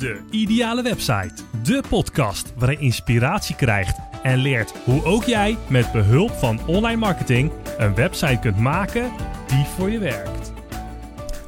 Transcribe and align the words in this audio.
De 0.00 0.20
Ideale 0.30 0.82
Website. 0.82 1.34
De 1.62 1.82
podcast 1.88 2.52
waar 2.56 2.70
je 2.70 2.78
inspiratie 2.78 3.56
krijgt 3.56 3.98
en 4.22 4.38
leert 4.38 4.72
hoe 4.84 5.04
ook 5.04 5.24
jij 5.24 5.56
met 5.68 5.92
behulp 5.92 6.30
van 6.30 6.66
online 6.66 6.96
marketing 6.96 7.52
een 7.78 7.94
website 7.94 8.38
kunt 8.40 8.56
maken 8.56 9.12
die 9.46 9.64
voor 9.64 9.90
je 9.90 9.98
werkt. 9.98 10.52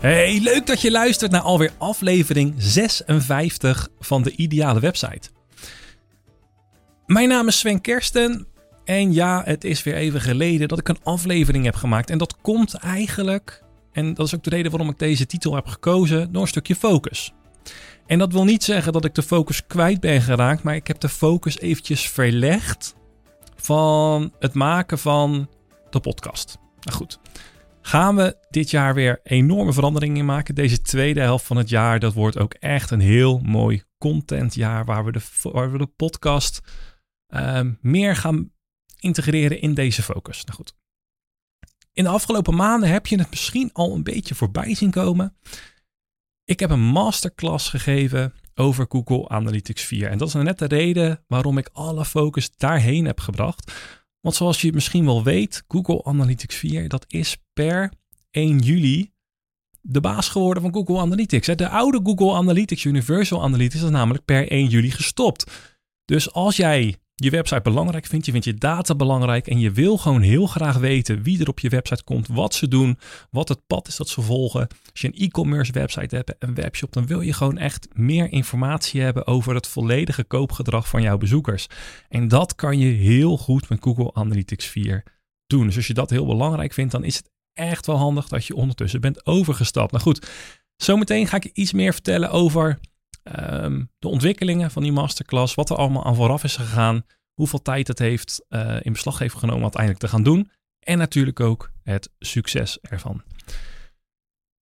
Hey, 0.00 0.40
leuk 0.40 0.66
dat 0.66 0.80
je 0.80 0.90
luistert 0.90 1.30
naar 1.30 1.40
alweer 1.40 1.72
aflevering 1.78 2.54
56 2.56 3.88
van 3.98 4.22
De 4.22 4.36
Ideale 4.36 4.80
Website. 4.80 5.28
Mijn 7.06 7.28
naam 7.28 7.48
is 7.48 7.58
Sven 7.58 7.80
Kersten 7.80 8.46
en 8.84 9.12
ja, 9.12 9.42
het 9.44 9.64
is 9.64 9.82
weer 9.82 9.94
even 9.94 10.20
geleden 10.20 10.68
dat 10.68 10.78
ik 10.78 10.88
een 10.88 11.02
aflevering 11.02 11.64
heb 11.64 11.74
gemaakt. 11.74 12.10
En 12.10 12.18
dat 12.18 12.36
komt 12.40 12.74
eigenlijk, 12.74 13.62
en 13.92 14.14
dat 14.14 14.26
is 14.26 14.34
ook 14.34 14.44
de 14.44 14.50
reden 14.50 14.70
waarom 14.70 14.90
ik 14.90 14.98
deze 14.98 15.26
titel 15.26 15.54
heb 15.54 15.66
gekozen, 15.66 16.32
door 16.32 16.42
een 16.42 16.48
stukje 16.48 16.76
focus. 16.76 17.32
En 18.12 18.18
dat 18.18 18.32
wil 18.32 18.44
niet 18.44 18.64
zeggen 18.64 18.92
dat 18.92 19.04
ik 19.04 19.14
de 19.14 19.22
focus 19.22 19.66
kwijt 19.66 20.00
ben 20.00 20.22
geraakt, 20.22 20.62
maar 20.62 20.74
ik 20.74 20.86
heb 20.86 21.00
de 21.00 21.08
focus 21.08 21.58
eventjes 21.58 22.08
verlegd 22.08 22.94
van 23.56 24.32
het 24.38 24.54
maken 24.54 24.98
van 24.98 25.48
de 25.90 26.00
podcast. 26.00 26.58
Nou 26.80 26.96
goed, 26.96 27.20
gaan 27.80 28.16
we 28.16 28.36
dit 28.50 28.70
jaar 28.70 28.94
weer 28.94 29.20
enorme 29.22 29.72
veranderingen 29.72 30.16
in 30.16 30.24
maken. 30.24 30.54
Deze 30.54 30.82
tweede 30.82 31.20
helft 31.20 31.46
van 31.46 31.56
het 31.56 31.68
jaar, 31.68 32.00
dat 32.00 32.12
wordt 32.12 32.38
ook 32.38 32.54
echt 32.54 32.90
een 32.90 33.00
heel 33.00 33.38
mooi 33.38 33.82
contentjaar 33.98 34.84
waar 34.84 35.04
we 35.04 35.12
de, 35.12 35.22
waar 35.42 35.72
we 35.72 35.78
de 35.78 35.86
podcast 35.96 36.60
uh, 37.28 37.60
meer 37.80 38.16
gaan 38.16 38.50
integreren 39.00 39.60
in 39.60 39.74
deze 39.74 40.02
focus. 40.02 40.44
Nou 40.44 40.56
goed. 40.56 40.76
In 41.92 42.04
de 42.04 42.10
afgelopen 42.10 42.54
maanden 42.54 42.88
heb 42.88 43.06
je 43.06 43.18
het 43.18 43.30
misschien 43.30 43.70
al 43.72 43.94
een 43.94 44.02
beetje 44.02 44.34
voorbij 44.34 44.74
zien 44.74 44.90
komen. 44.90 45.36
Ik 46.52 46.60
heb 46.60 46.70
een 46.70 46.80
masterclass 46.80 47.68
gegeven 47.68 48.32
over 48.54 48.86
Google 48.88 49.28
Analytics 49.28 49.82
4. 49.82 50.08
En 50.08 50.18
dat 50.18 50.28
is 50.28 50.34
nou 50.34 50.46
net 50.46 50.58
de 50.58 50.66
reden 50.66 51.24
waarom 51.26 51.58
ik 51.58 51.70
alle 51.72 52.04
focus 52.04 52.50
daarheen 52.56 53.04
heb 53.04 53.20
gebracht. 53.20 53.72
Want 54.20 54.34
zoals 54.34 54.60
je 54.60 54.72
misschien 54.72 55.04
wel 55.04 55.22
weet, 55.22 55.64
Google 55.68 56.04
Analytics 56.04 56.56
4, 56.56 56.88
dat 56.88 57.04
is 57.08 57.36
per 57.52 57.92
1 58.30 58.58
juli 58.58 59.12
de 59.80 60.00
baas 60.00 60.28
geworden 60.28 60.62
van 60.62 60.72
Google 60.72 60.98
Analytics. 60.98 61.46
De 61.46 61.68
oude 61.68 62.00
Google 62.02 62.34
Analytics, 62.34 62.84
Universal 62.84 63.42
Analytics, 63.42 63.82
is 63.82 63.90
namelijk 63.90 64.24
per 64.24 64.50
1 64.50 64.66
juli 64.66 64.90
gestopt. 64.90 65.50
Dus 66.04 66.32
als 66.32 66.56
jij 66.56 66.96
je 67.22 67.30
website 67.30 67.60
belangrijk 67.60 68.06
vindt, 68.06 68.26
je 68.26 68.32
vindt 68.32 68.46
je 68.46 68.54
data 68.54 68.94
belangrijk 68.94 69.46
en 69.46 69.58
je 69.58 69.70
wil 69.70 69.96
gewoon 69.96 70.20
heel 70.20 70.46
graag 70.46 70.76
weten 70.76 71.22
wie 71.22 71.40
er 71.40 71.48
op 71.48 71.58
je 71.60 71.68
website 71.68 72.04
komt, 72.04 72.28
wat 72.28 72.54
ze 72.54 72.68
doen, 72.68 72.98
wat 73.30 73.48
het 73.48 73.66
pad 73.66 73.88
is 73.88 73.96
dat 73.96 74.08
ze 74.08 74.20
volgen. 74.20 74.68
Als 74.90 75.00
je 75.00 75.06
een 75.06 75.26
e-commerce 75.26 75.72
website 75.72 76.16
hebt, 76.16 76.34
een 76.38 76.54
webshop, 76.54 76.92
dan 76.92 77.06
wil 77.06 77.20
je 77.20 77.32
gewoon 77.32 77.58
echt 77.58 77.88
meer 77.92 78.32
informatie 78.32 79.00
hebben 79.00 79.26
over 79.26 79.54
het 79.54 79.66
volledige 79.66 80.24
koopgedrag 80.24 80.88
van 80.88 81.02
jouw 81.02 81.18
bezoekers. 81.18 81.66
En 82.08 82.28
dat 82.28 82.54
kan 82.54 82.78
je 82.78 82.92
heel 82.92 83.38
goed 83.38 83.68
met 83.68 83.82
Google 83.82 84.14
Analytics 84.14 84.66
4 84.66 85.02
doen. 85.46 85.66
Dus 85.66 85.76
als 85.76 85.86
je 85.86 85.94
dat 85.94 86.10
heel 86.10 86.26
belangrijk 86.26 86.72
vindt, 86.72 86.92
dan 86.92 87.04
is 87.04 87.16
het 87.16 87.30
echt 87.52 87.86
wel 87.86 87.96
handig 87.96 88.28
dat 88.28 88.44
je 88.44 88.54
ondertussen 88.54 89.00
bent 89.00 89.26
overgestapt. 89.26 89.90
Nou 89.92 90.02
goed, 90.02 90.26
zometeen 90.76 91.26
ga 91.26 91.36
ik 91.36 91.44
iets 91.44 91.72
meer 91.72 91.92
vertellen 91.92 92.30
over 92.30 92.78
um, 93.22 93.90
de 93.98 94.08
ontwikkelingen 94.08 94.70
van 94.70 94.82
die 94.82 94.92
masterclass, 94.92 95.54
wat 95.54 95.70
er 95.70 95.76
allemaal 95.76 96.04
aan 96.04 96.14
vooraf 96.14 96.44
is 96.44 96.56
gegaan, 96.56 97.04
hoeveel 97.34 97.62
tijd 97.62 97.88
het 97.88 97.98
heeft 97.98 98.44
uh, 98.48 98.76
in 98.82 98.92
beslag 98.92 99.16
genomen 99.16 99.62
uiteindelijk 99.62 100.00
te 100.00 100.08
gaan 100.08 100.22
doen 100.22 100.50
en 100.78 100.98
natuurlijk 100.98 101.40
ook 101.40 101.70
het 101.82 102.10
succes 102.18 102.78
ervan. 102.80 103.22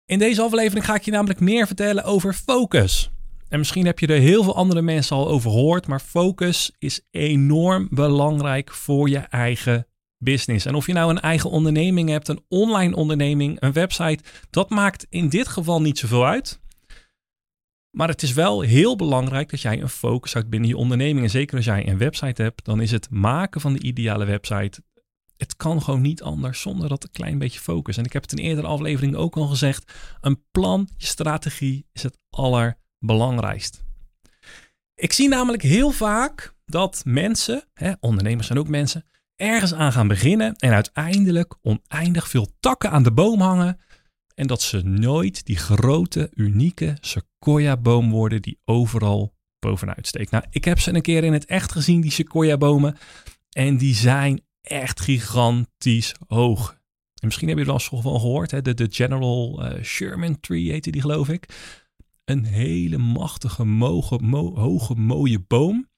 In 0.06 0.20
deze 0.20 0.42
aflevering 0.42 0.86
ga 0.86 0.96
ik 0.96 1.02
je 1.02 1.12
namelijk 1.12 1.40
meer 1.40 1.68
vertellen 1.68 2.04
over 2.04 2.34
focus. 2.34 3.12
En 3.50 3.58
misschien 3.58 3.86
heb 3.86 4.00
je 4.00 4.08
er 4.08 4.20
heel 4.20 4.44
veel 4.44 4.56
andere 4.56 4.82
mensen 4.82 5.16
al 5.16 5.28
over 5.28 5.52
gehoord, 5.52 5.88
maar 5.88 6.00
focus 6.00 6.72
is 6.80 7.02
enorm 7.12 7.88
belangrijk 7.92 8.72
voor 8.72 9.10
je 9.10 9.18
eigen 9.18 9.88
business. 10.18 10.66
En 10.66 10.76
of 10.76 10.86
je 10.88 10.94
nou 10.94 11.10
een 11.10 11.20
eigen 11.20 11.50
onderneming 11.50 12.10
hebt, 12.10 12.28
een 12.28 12.44
online 12.48 12.96
onderneming, 12.96 13.62
een 13.62 13.74
website, 13.74 14.24
dat 14.50 14.70
maakt 14.70 15.06
in 15.10 15.30
dit 15.30 15.48
geval 15.48 15.82
niet 15.82 16.00
zoveel 16.00 16.26
uit. 16.26 16.60
Maar 17.98 18.08
het 18.08 18.24
is 18.24 18.34
wel 18.34 18.62
heel 18.62 18.96
belangrijk 18.96 19.50
dat 19.50 19.62
jij 19.62 19.82
een 19.82 19.90
focus 19.90 20.34
houdt 20.34 20.50
binnen 20.50 20.70
je 20.70 20.78
onderneming. 20.78 21.26
En 21.26 21.32
zeker 21.32 21.56
als 21.56 21.66
jij 21.66 21.88
een 21.88 21.98
website 21.98 22.42
hebt, 22.42 22.66
dan 22.66 22.82
is 22.82 22.92
het 22.92 23.10
maken 23.10 23.62
van 23.62 23.74
de 23.74 23.82
ideale 23.82 24.26
website. 24.26 24.82
Het 25.38 25.56
kan 25.56 25.82
gewoon 25.82 26.02
niet 26.02 26.22
anders 26.22 26.62
zonder 26.62 26.90
dat 26.90 27.04
een 27.04 27.12
klein 27.12 27.38
beetje 27.38 27.60
focus. 27.60 27.98
En 27.98 28.06
ik 28.06 28.14
heb 28.14 28.22
het 28.22 28.32
in 28.32 28.38
eerdere 28.38 28.68
aflevering 28.68 29.16
ook 29.16 29.36
al 29.36 29.48
gezegd. 29.48 29.94
Een 30.22 30.44
plan, 30.52 30.90
je 30.98 31.06
strategie 31.06 31.86
is 31.94 32.04
het 32.04 32.18
allerbelangrijkst. 32.30 33.84
Ik 34.96 35.14
zie 35.14 35.28
namelijk 35.28 35.64
heel 35.64 35.92
vaak 35.92 36.54
dat 36.66 37.02
mensen, 37.06 37.64
hè, 37.74 37.92
ondernemers 38.00 38.48
zijn 38.48 38.60
ook 38.60 38.68
mensen, 38.68 39.06
ergens 39.36 39.74
aan 39.74 39.92
gaan 39.92 40.08
beginnen 40.08 40.56
en 40.56 40.74
uiteindelijk 40.74 41.56
oneindig 41.62 42.28
veel 42.28 42.48
takken 42.60 42.92
aan 42.92 43.04
de 43.04 43.12
boom 43.12 43.42
hangen 43.42 43.80
en 44.40 44.48
dat 44.48 44.62
ze 44.62 44.82
nooit 44.82 45.46
die 45.46 45.58
grote, 45.58 46.30
unieke 46.34 46.98
sequoia-boom 47.00 48.10
worden 48.10 48.42
die 48.42 48.60
overal 48.66 49.36
bovenuit 49.60 50.08
steekt. 50.08 50.32
Nou, 50.32 50.44
ik 50.50 50.66
heb 50.66 50.80
ze 50.80 50.94
een 50.94 51.02
keer 51.02 51.24
in 51.24 51.34
het 51.34 51.46
echt 51.46 51.72
gezien, 51.72 52.02
die 52.02 52.12
sequoia-bomen. 52.12 52.98
En 53.50 53.78
die 53.78 53.96
zijn 53.96 54.42
echt 54.62 55.02
gigantisch 55.02 56.16
hoog. 56.28 56.72
En 57.14 57.26
misschien 57.26 57.48
heb 57.48 57.58
je 57.58 57.66
wel 57.66 57.74
eens 57.74 57.90
wel 57.90 58.02
gehoord, 58.02 58.52
hè? 58.52 58.62
De, 58.62 58.74
de 58.74 58.88
General 58.90 59.66
uh, 59.66 59.84
Sherman 59.84 60.40
Tree 60.40 60.72
heette 60.72 60.92
die, 60.92 61.02
geloof 61.02 61.30
ik. 61.30 61.74
Een 62.26 62.44
hele 62.44 62.98
machtige, 62.98 63.66
hoge, 63.66 64.96
mooie 64.96 65.40
boom. 65.40 65.90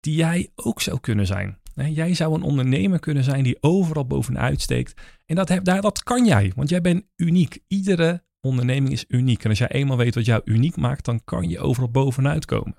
Die 0.00 0.14
jij 0.14 0.50
ook 0.54 0.80
zou 0.80 1.00
kunnen 1.00 1.26
zijn. 1.26 1.60
Jij 1.90 2.14
zou 2.14 2.34
een 2.34 2.42
ondernemer 2.42 2.98
kunnen 2.98 3.24
zijn 3.24 3.42
die 3.42 3.56
overal 3.60 4.06
bovenuit 4.06 4.60
steekt. 4.60 5.00
En 5.26 5.34
dat, 5.34 5.48
heb, 5.48 5.64
dat 5.64 6.02
kan 6.02 6.24
jij, 6.24 6.52
want 6.56 6.68
jij 6.68 6.80
bent 6.80 7.04
uniek. 7.16 7.58
Iedere 7.68 8.24
onderneming 8.40 8.92
is 8.92 9.04
uniek. 9.08 9.44
En 9.44 9.50
als 9.50 9.58
jij 9.58 9.68
eenmaal 9.68 9.96
weet 9.96 10.14
wat 10.14 10.24
jou 10.24 10.40
uniek 10.44 10.76
maakt, 10.76 11.04
dan 11.04 11.24
kan 11.24 11.48
je 11.48 11.60
overal 11.60 11.90
bovenuit 11.90 12.44
komen. 12.44 12.76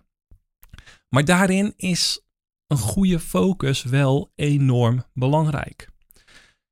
Maar 1.09 1.25
daarin 1.25 1.73
is 1.75 2.21
een 2.67 2.77
goede 2.77 3.19
focus 3.19 3.83
wel 3.83 4.31
enorm 4.35 5.03
belangrijk. 5.13 5.89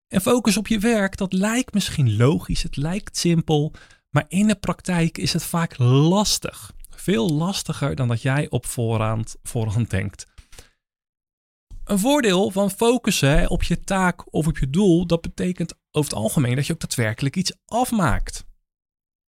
En 0.07 0.21
focus 0.21 0.57
op 0.57 0.67
je 0.67 0.79
werk, 0.79 1.17
dat 1.17 1.33
lijkt 1.33 1.73
misschien 1.73 2.17
logisch, 2.17 2.63
het 2.63 2.77
lijkt 2.77 3.17
simpel, 3.17 3.73
maar 4.09 4.25
in 4.27 4.47
de 4.47 4.55
praktijk 4.55 5.17
is 5.17 5.33
het 5.33 5.43
vaak 5.43 5.77
lastig. 5.77 6.73
Veel 6.89 7.29
lastiger 7.29 7.95
dan 7.95 8.07
dat 8.07 8.21
jij 8.21 8.49
op 8.49 8.65
voorhand, 8.65 9.35
voorhand 9.43 9.89
denkt. 9.89 10.30
Een 11.83 11.99
voordeel 11.99 12.51
van 12.51 12.71
focussen 12.71 13.49
op 13.49 13.63
je 13.63 13.79
taak 13.79 14.33
of 14.33 14.47
op 14.47 14.57
je 14.57 14.69
doel, 14.69 15.05
dat 15.05 15.21
betekent 15.21 15.73
over 15.91 16.09
het 16.11 16.19
algemeen 16.19 16.55
dat 16.55 16.67
je 16.67 16.73
ook 16.73 16.79
daadwerkelijk 16.79 17.35
iets 17.35 17.53
afmaakt. 17.65 18.45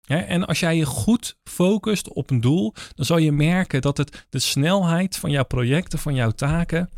en 0.06 0.46
als 0.46 0.60
jij 0.60 0.78
je 0.78 0.86
goed 0.86 1.38
focust 1.44 2.14
op 2.14 2.30
een 2.30 2.42
doel, 2.42 2.74
dan 2.94 3.06
zal 3.06 3.18
je 3.18 3.32
merken 3.32 3.82
dat 3.82 3.98
het 3.98 4.26
de 4.30 4.40
snelheid 4.40 5.18
van 5.18 5.32
jouw 5.32 5.44
projecten, 5.44 6.00
van 6.00 6.16
jouw 6.16 6.32
taken 6.32 6.90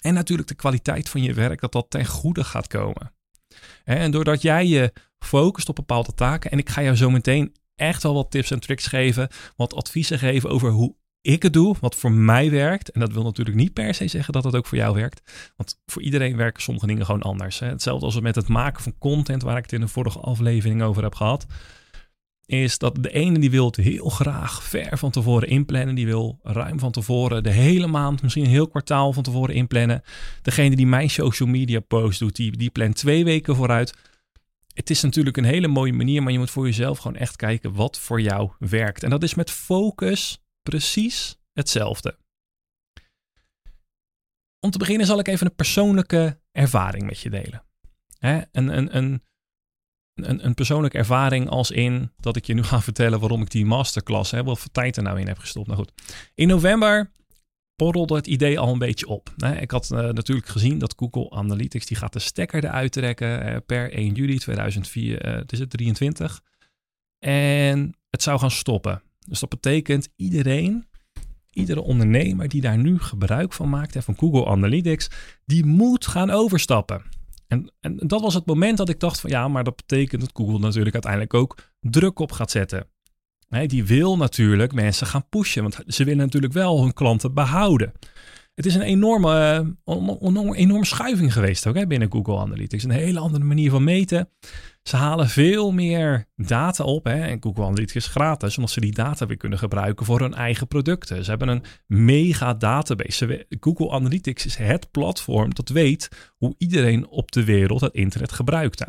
en 0.00 0.14
natuurlijk 0.14 0.48
de 0.48 0.54
kwaliteit 0.54 1.08
van 1.08 1.22
je 1.22 1.34
werk, 1.34 1.60
dat 1.60 1.72
dat 1.72 1.90
ten 1.90 2.06
goede 2.06 2.44
gaat 2.44 2.66
komen. 2.66 3.12
En 3.84 4.10
doordat 4.10 4.42
jij 4.42 4.66
je 4.66 4.92
focust 5.18 5.68
op 5.68 5.74
bepaalde 5.74 6.14
taken, 6.14 6.50
en 6.50 6.58
ik 6.58 6.68
ga 6.68 6.82
jou 6.82 6.96
zo 6.96 7.10
meteen 7.10 7.54
echt 7.74 8.02
wel 8.02 8.14
wat 8.14 8.30
tips 8.30 8.50
en 8.50 8.60
tricks 8.60 8.86
geven, 8.86 9.28
wat 9.56 9.74
adviezen 9.74 10.18
geven 10.18 10.50
over 10.50 10.70
hoe 10.70 10.96
ik 11.26 11.42
het 11.42 11.52
doe, 11.52 11.76
wat 11.80 11.94
voor 11.94 12.12
mij 12.12 12.50
werkt. 12.50 12.90
En 12.90 13.00
dat 13.00 13.12
wil 13.12 13.22
natuurlijk 13.22 13.56
niet 13.56 13.72
per 13.72 13.94
se 13.94 14.08
zeggen 14.08 14.32
dat 14.32 14.44
het 14.44 14.56
ook 14.56 14.66
voor 14.66 14.78
jou 14.78 14.94
werkt. 14.94 15.50
Want 15.56 15.80
voor 15.86 16.02
iedereen 16.02 16.36
werken 16.36 16.62
sommige 16.62 16.86
dingen 16.86 17.04
gewoon 17.04 17.22
anders. 17.22 17.58
Hè. 17.58 17.66
Hetzelfde 17.66 18.06
als 18.06 18.20
met 18.20 18.34
het 18.34 18.48
maken 18.48 18.82
van 18.82 18.98
content, 18.98 19.42
waar 19.42 19.56
ik 19.56 19.62
het 19.62 19.72
in 19.72 19.80
de 19.80 19.88
vorige 19.88 20.18
aflevering 20.18 20.82
over 20.82 21.02
heb 21.02 21.14
gehad. 21.14 21.46
Is 22.46 22.78
dat 22.78 23.02
de 23.02 23.12
ene 23.12 23.38
die 23.38 23.50
wil 23.50 23.66
het 23.66 23.76
heel 23.76 24.08
graag 24.08 24.62
ver 24.62 24.98
van 24.98 25.10
tevoren 25.10 25.48
inplannen. 25.48 25.94
Die 25.94 26.06
wil 26.06 26.38
ruim 26.42 26.78
van 26.78 26.92
tevoren 26.92 27.42
de 27.42 27.50
hele 27.50 27.86
maand, 27.86 28.22
misschien 28.22 28.44
een 28.44 28.50
heel 28.50 28.68
kwartaal 28.68 29.12
van 29.12 29.22
tevoren 29.22 29.54
inplannen. 29.54 30.02
Degene 30.42 30.76
die 30.76 30.86
mijn 30.86 31.10
social 31.10 31.48
media 31.48 31.80
post 31.80 32.18
doet, 32.18 32.36
die, 32.36 32.56
die 32.56 32.70
plant 32.70 32.96
twee 32.96 33.24
weken 33.24 33.56
vooruit. 33.56 33.94
Het 34.74 34.90
is 34.90 35.02
natuurlijk 35.02 35.36
een 35.36 35.44
hele 35.44 35.68
mooie 35.68 35.92
manier, 35.92 36.22
maar 36.22 36.32
je 36.32 36.38
moet 36.38 36.50
voor 36.50 36.64
jezelf 36.64 36.98
gewoon 36.98 37.16
echt 37.16 37.36
kijken 37.36 37.74
wat 37.74 37.98
voor 37.98 38.20
jou 38.20 38.50
werkt. 38.58 39.02
En 39.02 39.10
dat 39.10 39.22
is 39.22 39.34
met 39.34 39.50
focus 39.50 40.45
precies 40.70 41.38
hetzelfde. 41.52 42.18
Om 44.60 44.70
te 44.70 44.78
beginnen 44.78 45.06
zal 45.06 45.18
ik 45.18 45.28
even 45.28 45.46
een 45.46 45.54
persoonlijke 45.54 46.40
ervaring 46.52 47.06
met 47.06 47.20
je 47.20 47.30
delen. 47.30 47.64
Een, 48.18 48.46
een, 48.52 48.96
een, 48.96 49.22
een, 50.14 50.44
een 50.44 50.54
persoonlijke 50.54 50.98
ervaring 50.98 51.48
als 51.48 51.70
in 51.70 52.12
dat 52.16 52.36
ik 52.36 52.44
je 52.44 52.54
nu 52.54 52.62
ga 52.62 52.80
vertellen 52.80 53.20
waarom 53.20 53.42
ik 53.42 53.50
die 53.50 53.66
masterclass, 53.66 54.30
hè, 54.30 54.44
wat 54.44 54.58
voor 54.58 54.70
tijd 54.70 54.96
er 54.96 55.02
nou 55.02 55.20
in 55.20 55.26
heb 55.26 55.38
gestopt. 55.38 55.66
Nou 55.66 55.78
goed, 55.78 55.92
in 56.34 56.48
november 56.48 57.12
borrelde 57.76 58.14
het 58.14 58.26
idee 58.26 58.58
al 58.58 58.72
een 58.72 58.78
beetje 58.78 59.06
op. 59.06 59.28
Ik 59.60 59.70
had 59.70 59.90
uh, 59.90 59.98
natuurlijk 59.98 60.48
gezien 60.48 60.78
dat 60.78 60.94
Google 60.96 61.30
Analytics 61.30 61.86
die 61.86 61.96
gaat 61.96 62.12
de 62.12 62.18
stekker 62.18 62.64
eruit 62.64 62.92
trekken 62.92 63.64
per 63.66 63.92
1 63.92 64.14
juli 64.14 64.38
2004, 64.38 65.26
uh, 65.26 65.34
het 65.34 65.52
is 65.52 65.58
het 65.58 65.70
23. 65.70 66.42
En 67.18 67.96
het 68.10 68.22
zou 68.22 68.38
gaan 68.38 68.50
stoppen. 68.50 69.02
Dus 69.26 69.40
dat 69.40 69.48
betekent 69.48 70.08
iedereen, 70.16 70.86
iedere 71.50 71.82
ondernemer 71.82 72.48
die 72.48 72.60
daar 72.60 72.78
nu 72.78 72.98
gebruik 72.98 73.52
van 73.52 73.68
maakt, 73.68 73.94
hè, 73.94 74.02
van 74.02 74.18
Google 74.18 74.46
Analytics, 74.46 75.10
die 75.44 75.64
moet 75.64 76.06
gaan 76.06 76.30
overstappen. 76.30 77.02
En, 77.48 77.72
en 77.80 77.96
dat 77.96 78.20
was 78.20 78.34
het 78.34 78.46
moment 78.46 78.76
dat 78.76 78.88
ik 78.88 79.00
dacht 79.00 79.20
van 79.20 79.30
ja, 79.30 79.48
maar 79.48 79.64
dat 79.64 79.76
betekent 79.76 80.20
dat 80.20 80.30
Google 80.32 80.58
natuurlijk 80.58 80.94
uiteindelijk 80.94 81.34
ook 81.34 81.56
druk 81.80 82.18
op 82.18 82.32
gaat 82.32 82.50
zetten. 82.50 82.86
die 83.66 83.84
wil 83.84 84.16
natuurlijk 84.16 84.72
mensen 84.72 85.06
gaan 85.06 85.28
pushen, 85.28 85.62
want 85.62 85.78
ze 85.86 86.04
willen 86.04 86.24
natuurlijk 86.24 86.52
wel 86.52 86.82
hun 86.82 86.92
klanten 86.92 87.34
behouden. 87.34 87.92
Het 88.54 88.66
is 88.66 88.74
een 88.74 88.82
enorme, 88.82 89.64
uh, 89.84 90.50
enorme 90.52 90.84
schuiving 90.84 91.32
geweest 91.32 91.66
ook 91.66 91.74
hè, 91.74 91.86
binnen 91.86 92.12
Google 92.12 92.38
Analytics. 92.38 92.84
Een 92.84 92.90
hele 92.90 93.18
andere 93.18 93.44
manier 93.44 93.70
van 93.70 93.84
meten. 93.84 94.28
Ze 94.88 94.96
halen 94.96 95.28
veel 95.28 95.72
meer 95.72 96.26
data 96.36 96.84
op. 96.84 97.04
Hè, 97.04 97.20
en 97.20 97.42
Google 97.42 97.64
Analytics 97.64 97.94
is 97.94 98.06
gratis, 98.06 98.56
omdat 98.56 98.72
ze 98.72 98.80
die 98.80 98.92
data 98.92 99.26
weer 99.26 99.36
kunnen 99.36 99.58
gebruiken 99.58 100.06
voor 100.06 100.20
hun 100.20 100.34
eigen 100.34 100.66
producten. 100.66 101.24
Ze 101.24 101.30
hebben 101.30 101.48
een 101.48 101.64
mega 101.86 102.54
database. 102.54 103.46
Google 103.60 103.90
Analytics 103.90 104.46
is 104.46 104.56
het 104.56 104.90
platform 104.90 105.54
dat 105.54 105.68
weet 105.68 106.08
hoe 106.36 106.54
iedereen 106.58 107.08
op 107.08 107.32
de 107.32 107.44
wereld 107.44 107.80
het 107.80 107.94
internet 107.94 108.32
gebruikt. 108.32 108.84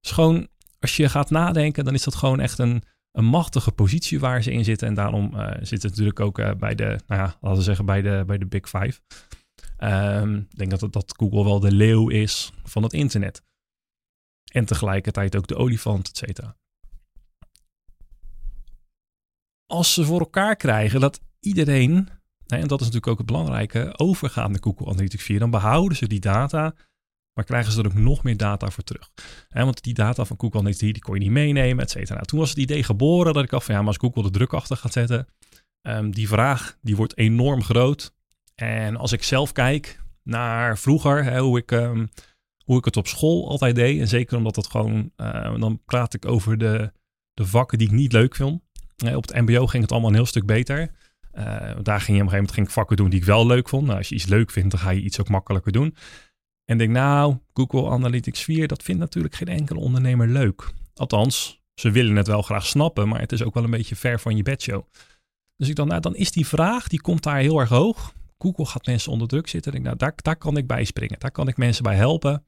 Dus 0.00 0.10
gewoon, 0.10 0.48
als 0.80 0.96
je 0.96 1.08
gaat 1.08 1.30
nadenken, 1.30 1.84
dan 1.84 1.94
is 1.94 2.04
dat 2.04 2.14
gewoon 2.14 2.40
echt 2.40 2.58
een 2.58 2.82
een 3.12 3.24
machtige 3.24 3.72
positie 3.72 4.20
waar 4.20 4.42
ze 4.42 4.52
in 4.52 4.64
zitten. 4.64 4.88
En 4.88 4.94
daarom 4.94 5.34
uh, 5.34 5.50
zit 5.60 5.82
het 5.82 5.90
natuurlijk 5.90 6.20
ook 6.20 6.38
uh, 6.38 6.50
bij 6.58 6.74
de, 6.74 6.98
nou 7.06 7.20
ja, 7.20 7.36
laten 7.40 7.58
we 7.58 7.64
zeggen, 7.64 7.84
bij 7.84 8.02
de, 8.02 8.22
bij 8.26 8.38
de 8.38 8.46
Big 8.46 8.68
Five. 8.68 9.00
Um, 9.78 10.36
ik 10.50 10.58
denk 10.58 10.78
dat, 10.78 10.92
dat 10.92 11.14
Google 11.16 11.44
wel 11.44 11.60
de 11.60 11.72
leeuw 11.72 12.08
is 12.08 12.52
van 12.64 12.82
het 12.82 12.92
internet. 12.92 13.42
En 14.48 14.64
tegelijkertijd 14.64 15.36
ook 15.36 15.46
de 15.46 15.56
olifant, 15.56 16.08
et 16.08 16.16
cetera. 16.16 16.56
Als 19.66 19.94
ze 19.94 20.04
voor 20.04 20.20
elkaar 20.20 20.56
krijgen 20.56 21.00
dat 21.00 21.20
iedereen, 21.40 22.08
en 22.46 22.68
dat 22.68 22.80
is 22.80 22.86
natuurlijk 22.86 23.06
ook 23.06 23.18
het 23.18 23.26
belangrijke, 23.26 23.98
overgaat 23.98 24.50
naar 24.50 24.62
Google 24.62 24.86
Analytics 24.86 25.24
4, 25.24 25.38
dan 25.38 25.50
behouden 25.50 25.96
ze 25.96 26.06
die 26.06 26.20
data 26.20 26.74
maar 27.38 27.46
krijgen 27.46 27.72
ze 27.72 27.80
er 27.80 27.86
ook 27.86 27.94
nog 27.94 28.22
meer 28.22 28.36
data 28.36 28.70
voor 28.70 28.84
terug? 28.84 29.10
want 29.48 29.82
die 29.82 29.94
data 29.94 30.24
van 30.24 30.36
Google 30.40 30.58
Analytics, 30.58 30.92
die 30.92 31.02
kon 31.02 31.14
je 31.14 31.20
niet 31.20 31.30
meenemen, 31.30 31.84
et 31.84 31.90
cetera. 31.90 32.20
Toen 32.20 32.38
was 32.38 32.48
het 32.48 32.58
idee 32.58 32.82
geboren 32.82 33.34
dat 33.34 33.42
ik 33.42 33.50
dacht 33.50 33.64
van 33.64 33.74
ja, 33.74 33.80
maar 33.80 33.88
als 33.88 33.98
Google 33.98 34.22
de 34.22 34.30
druk 34.30 34.52
achter 34.52 34.76
gaat 34.76 34.92
zetten, 34.92 35.28
um, 35.82 36.10
die 36.10 36.28
vraag 36.28 36.76
die 36.82 36.96
wordt 36.96 37.16
enorm 37.16 37.62
groot. 37.62 38.14
En 38.54 38.96
als 38.96 39.12
ik 39.12 39.22
zelf 39.22 39.52
kijk 39.52 40.00
naar 40.22 40.78
vroeger, 40.78 41.38
hoe, 41.38 41.58
ik, 41.58 41.70
um, 41.70 42.10
hoe 42.68 42.78
ik 42.78 42.84
het 42.84 42.96
op 42.96 43.06
school 43.06 43.48
altijd 43.48 43.74
deed, 43.74 44.00
en 44.00 44.08
zeker 44.08 44.36
omdat 44.36 44.56
het 44.56 44.66
gewoon, 44.66 45.10
uh, 45.16 45.60
dan 45.60 45.80
praat 45.84 46.14
ik 46.14 46.26
over 46.26 46.58
de, 46.58 46.92
de 47.34 47.46
vakken 47.46 47.78
die 47.78 47.86
ik 47.86 47.92
niet 47.92 48.12
leuk 48.12 48.36
vond. 48.36 48.62
op 49.14 49.28
het 49.28 49.40
MBO 49.40 49.66
ging 49.66 49.82
het 49.82 49.92
allemaal 49.92 50.10
een 50.10 50.16
heel 50.16 50.26
stuk 50.26 50.46
beter. 50.46 50.80
Uh, 50.80 51.44
daar 51.44 51.70
ging 51.70 51.82
je 51.82 51.82
op 51.82 51.98
een 51.98 52.08
gegeven 52.08 52.30
moment 52.30 52.52
ging 52.52 52.66
ik 52.66 52.72
vakken 52.72 52.96
doen 52.96 53.10
die 53.10 53.20
ik 53.20 53.24
wel 53.24 53.46
leuk 53.46 53.68
vond. 53.68 53.86
Nou, 53.86 53.98
als 53.98 54.08
je 54.08 54.14
iets 54.14 54.26
leuk 54.26 54.50
vindt, 54.50 54.70
dan 54.70 54.80
ga 54.80 54.90
je 54.90 55.00
iets 55.00 55.20
ook 55.20 55.28
makkelijker 55.28 55.72
doen. 55.72 55.96
En 56.64 56.78
denk, 56.78 56.90
nou, 56.90 57.36
Google 57.54 57.90
Analytics 57.90 58.42
4, 58.42 58.68
dat 58.68 58.82
vindt 58.82 59.00
natuurlijk 59.00 59.34
geen 59.34 59.48
enkele 59.48 59.80
ondernemer 59.80 60.28
leuk. 60.28 60.70
Althans, 60.94 61.60
ze 61.74 61.90
willen 61.90 62.16
het 62.16 62.26
wel 62.26 62.42
graag 62.42 62.66
snappen, 62.66 63.08
maar 63.08 63.20
het 63.20 63.32
is 63.32 63.42
ook 63.42 63.54
wel 63.54 63.64
een 63.64 63.70
beetje 63.70 63.96
ver 63.96 64.20
van 64.20 64.36
je 64.36 64.42
bedshow. 64.42 64.82
Dus 65.56 65.68
ik 65.68 65.74
dacht, 65.74 65.88
nou, 65.88 66.00
dan 66.00 66.16
is 66.16 66.30
die 66.30 66.46
vraag, 66.46 66.88
die 66.88 67.00
komt 67.00 67.22
daar 67.22 67.38
heel 67.38 67.60
erg 67.60 67.68
hoog. 67.68 68.12
Google 68.38 68.66
gaat 68.66 68.86
mensen 68.86 69.12
onder 69.12 69.28
druk 69.28 69.48
zitten. 69.48 69.72
Denk, 69.72 69.84
nou, 69.84 69.96
daar, 69.96 70.12
daar 70.16 70.36
kan 70.36 70.56
ik 70.56 70.66
bij 70.66 70.84
springen. 70.84 71.18
Daar 71.18 71.30
kan 71.30 71.48
ik 71.48 71.56
mensen 71.56 71.82
bij 71.82 71.96
helpen. 71.96 72.46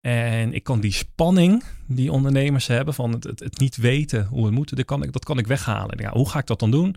En 0.00 0.52
ik 0.52 0.62
kan 0.62 0.80
die 0.80 0.92
spanning 0.92 1.64
die 1.86 2.12
ondernemers 2.12 2.66
hebben 2.66 2.94
van 2.94 3.12
het, 3.12 3.24
het, 3.24 3.58
niet 3.58 3.76
weten 3.76 4.26
hoe 4.26 4.44
het 4.44 4.54
moet, 4.54 4.76
dat 4.76 4.84
kan 4.84 5.02
ik, 5.02 5.12
dat 5.12 5.24
kan 5.24 5.38
ik 5.38 5.46
weghalen. 5.46 6.08
Hoe 6.08 6.28
ga 6.28 6.38
ik 6.38 6.46
dat 6.46 6.60
dan 6.60 6.70
doen? 6.70 6.96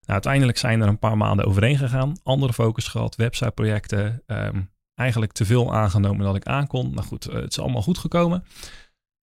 Nou, 0.00 0.22
uiteindelijk 0.22 0.58
zijn 0.58 0.80
er 0.80 0.88
een 0.88 0.98
paar 0.98 1.16
maanden 1.16 1.46
overheen 1.46 1.78
gegaan. 1.78 2.16
Andere 2.22 2.52
focus 2.52 2.88
gehad, 2.88 3.16
websiteprojecten, 3.16 4.22
um, 4.26 4.70
eigenlijk 4.94 5.32
te 5.32 5.44
veel 5.44 5.74
aangenomen 5.74 6.24
dat 6.24 6.36
ik 6.36 6.44
aankon. 6.44 6.94
Nou 6.94 7.06
goed, 7.06 7.26
eh, 7.26 7.34
het 7.34 7.50
is 7.50 7.58
allemaal 7.58 7.82
goed 7.82 7.98
gekomen. 7.98 8.44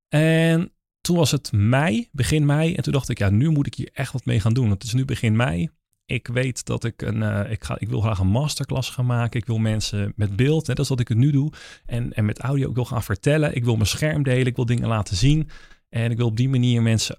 En 0.09 0.73
toen 1.01 1.17
was 1.17 1.31
het 1.31 1.53
mei, 1.53 2.09
begin 2.13 2.47
mei. 2.47 2.75
En 2.75 2.83
toen 2.83 2.93
dacht 2.93 3.09
ik, 3.09 3.19
ja, 3.19 3.31
nu 3.31 3.51
moet 3.51 3.67
ik 3.67 3.75
hier 3.75 3.91
echt 3.93 4.13
wat 4.13 4.25
mee 4.25 4.41
gaan 4.41 4.55
doen. 4.55 4.69
Want 4.69 4.83
het 4.83 4.93
is 4.93 4.99
nu 4.99 5.05
begin 5.05 5.37
mei. 5.37 5.69
Ik 6.07 6.27
weet 6.27 6.65
dat 6.65 6.85
ik 6.85 7.03
een, 7.03 7.17
uh, 7.17 7.51
ik, 7.51 7.65
ga, 7.65 7.77
ik 7.79 7.89
wil 7.89 8.01
graag 8.01 8.19
een 8.19 8.27
masterclass 8.27 8.91
gaan 8.91 9.07
maken. 9.07 9.41
Ik 9.41 9.47
wil 9.47 9.59
mensen 9.59 10.13
met 10.17 10.37
beeld, 10.37 10.67
net 10.67 10.79
als 10.79 10.89
wat 10.89 11.01
ik 11.01 11.09
het 11.09 11.19
nu 11.19 11.31
doe. 11.31 11.53
En, 11.87 12.13
en 12.13 12.25
met 12.25 12.39
audio, 12.39 12.69
ik 12.69 12.75
wil 12.75 12.85
gaan 12.85 13.03
vertellen. 13.03 13.57
Ik 13.57 13.65
wil 13.65 13.75
mijn 13.77 13.89
scherm 13.89 14.23
delen. 14.23 14.47
Ik 14.47 14.57
wil 14.57 14.67
dingen 14.67 14.89
laten 14.89 15.17
zien. 15.17 15.49
En 15.89 16.11
ik 16.11 16.17
wil 16.17 16.27
op 16.27 16.37
die 16.37 16.49
manier 16.49 16.83
mensen 16.83 17.19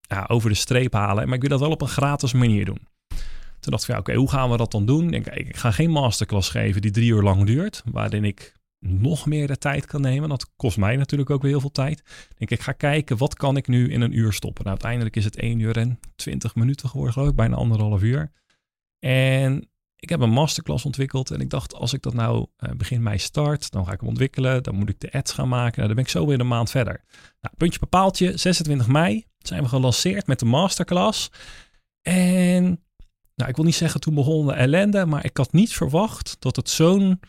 ja, 0.00 0.24
over 0.28 0.48
de 0.48 0.56
streep 0.56 0.92
halen. 0.92 1.24
Maar 1.24 1.34
ik 1.34 1.40
wil 1.40 1.50
dat 1.50 1.60
wel 1.60 1.70
op 1.70 1.80
een 1.80 1.88
gratis 1.88 2.32
manier 2.32 2.64
doen. 2.64 2.88
Toen 3.60 3.72
dacht 3.72 3.82
ik, 3.82 3.88
ja, 3.88 3.98
oké, 3.98 4.14
hoe 4.14 4.30
gaan 4.30 4.50
we 4.50 4.56
dat 4.56 4.70
dan 4.70 4.86
doen? 4.86 5.12
Ik, 5.12 5.26
ik 5.26 5.56
ga 5.56 5.70
geen 5.70 5.90
masterclass 5.90 6.50
geven 6.50 6.80
die 6.82 6.90
drie 6.90 7.10
uur 7.10 7.22
lang 7.22 7.44
duurt, 7.44 7.82
waarin 7.84 8.24
ik 8.24 8.54
nog 8.86 9.26
meer 9.26 9.46
de 9.46 9.58
tijd 9.58 9.86
kan 9.86 10.00
nemen. 10.00 10.28
Dat 10.28 10.50
kost 10.56 10.76
mij 10.76 10.96
natuurlijk 10.96 11.30
ook 11.30 11.42
weer 11.42 11.50
heel 11.50 11.60
veel 11.60 11.70
tijd. 11.70 12.02
Denk, 12.36 12.50
ik 12.50 12.60
ga 12.60 12.72
kijken, 12.72 13.16
wat 13.16 13.34
kan 13.34 13.56
ik 13.56 13.68
nu 13.68 13.90
in 13.90 14.00
een 14.00 14.18
uur 14.18 14.32
stoppen? 14.32 14.64
Nou, 14.64 14.76
uiteindelijk 14.76 15.16
is 15.16 15.24
het 15.24 15.36
1 15.36 15.58
uur 15.58 15.76
en 15.76 16.00
20 16.16 16.54
minuten 16.54 16.88
geworden, 16.88 17.12
geloof 17.12 17.28
ik, 17.28 17.36
bijna 17.36 17.56
anderhalf 17.56 18.02
uur. 18.02 18.32
En 18.98 19.68
ik 19.96 20.08
heb 20.08 20.20
een 20.20 20.30
masterclass 20.30 20.84
ontwikkeld 20.84 21.30
en 21.30 21.40
ik 21.40 21.50
dacht, 21.50 21.74
als 21.74 21.92
ik 21.92 22.02
dat 22.02 22.14
nou 22.14 22.46
uh, 22.58 22.70
begin 22.70 23.02
mei 23.02 23.18
start, 23.18 23.70
dan 23.70 23.86
ga 23.86 23.92
ik 23.92 24.00
hem 24.00 24.08
ontwikkelen. 24.08 24.62
Dan 24.62 24.74
moet 24.74 24.88
ik 24.88 25.00
de 25.00 25.12
ads 25.12 25.32
gaan 25.32 25.48
maken. 25.48 25.74
Nou, 25.76 25.86
dan 25.86 25.96
ben 25.96 26.04
ik 26.04 26.10
zo 26.10 26.26
weer 26.26 26.40
een 26.40 26.46
maand 26.46 26.70
verder. 26.70 27.04
Nou, 27.40 27.54
puntje 27.56 27.78
bepaaltje, 27.78 28.36
26 28.36 28.86
mei 28.86 29.24
zijn 29.38 29.62
we 29.62 29.68
gelanceerd 29.68 30.26
met 30.26 30.38
de 30.38 30.44
masterclass. 30.44 31.30
En 32.02 32.62
nou, 33.34 33.50
ik 33.50 33.56
wil 33.56 33.64
niet 33.64 33.74
zeggen 33.74 34.00
toen 34.00 34.14
begon 34.14 34.46
de 34.46 34.52
ellende, 34.52 35.06
maar 35.06 35.24
ik 35.24 35.36
had 35.36 35.52
niet 35.52 35.72
verwacht 35.72 36.36
dat 36.38 36.56
het 36.56 36.70
zo'n 36.70 37.20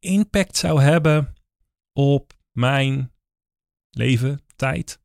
impact 0.00 0.56
zou 0.56 0.82
hebben 0.82 1.34
op 1.92 2.32
mijn 2.52 3.12
leven, 3.90 4.40
tijd. 4.56 4.98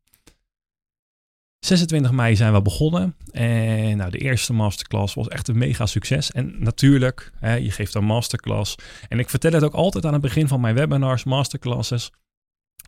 26 1.60 2.12
mei 2.12 2.36
zijn 2.36 2.54
we 2.54 2.62
begonnen 2.62 3.16
en 3.32 3.98
nou, 3.98 4.12
de 4.12 4.18
eerste 4.18 4.54
masterclass 4.54 5.14
was 5.14 5.28
echt 5.28 5.48
een 5.48 5.58
mega 5.58 5.86
succes. 5.86 6.32
En 6.32 6.64
natuurlijk, 6.64 7.32
hè, 7.40 7.54
je 7.54 7.72
geeft 7.72 7.94
een 7.94 8.06
masterclass. 8.06 8.76
En 9.08 9.20
ik 9.20 9.30
vertel 9.30 9.52
het 9.52 9.64
ook 9.64 9.74
altijd 9.74 10.06
aan 10.06 10.14
het 10.14 10.22
begin 10.22 10.48
van 10.48 10.62
mijn 10.62 10.76
webinars, 10.76 11.24
masterclasses. 11.24 12.12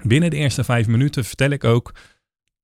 Binnen 0.04 0.30
de 0.30 0.36
eerste 0.36 0.64
vijf 0.64 0.88
minuten 0.88 1.26
vertel 1.26 1.50
ik 1.50 1.64
ook 1.64 1.94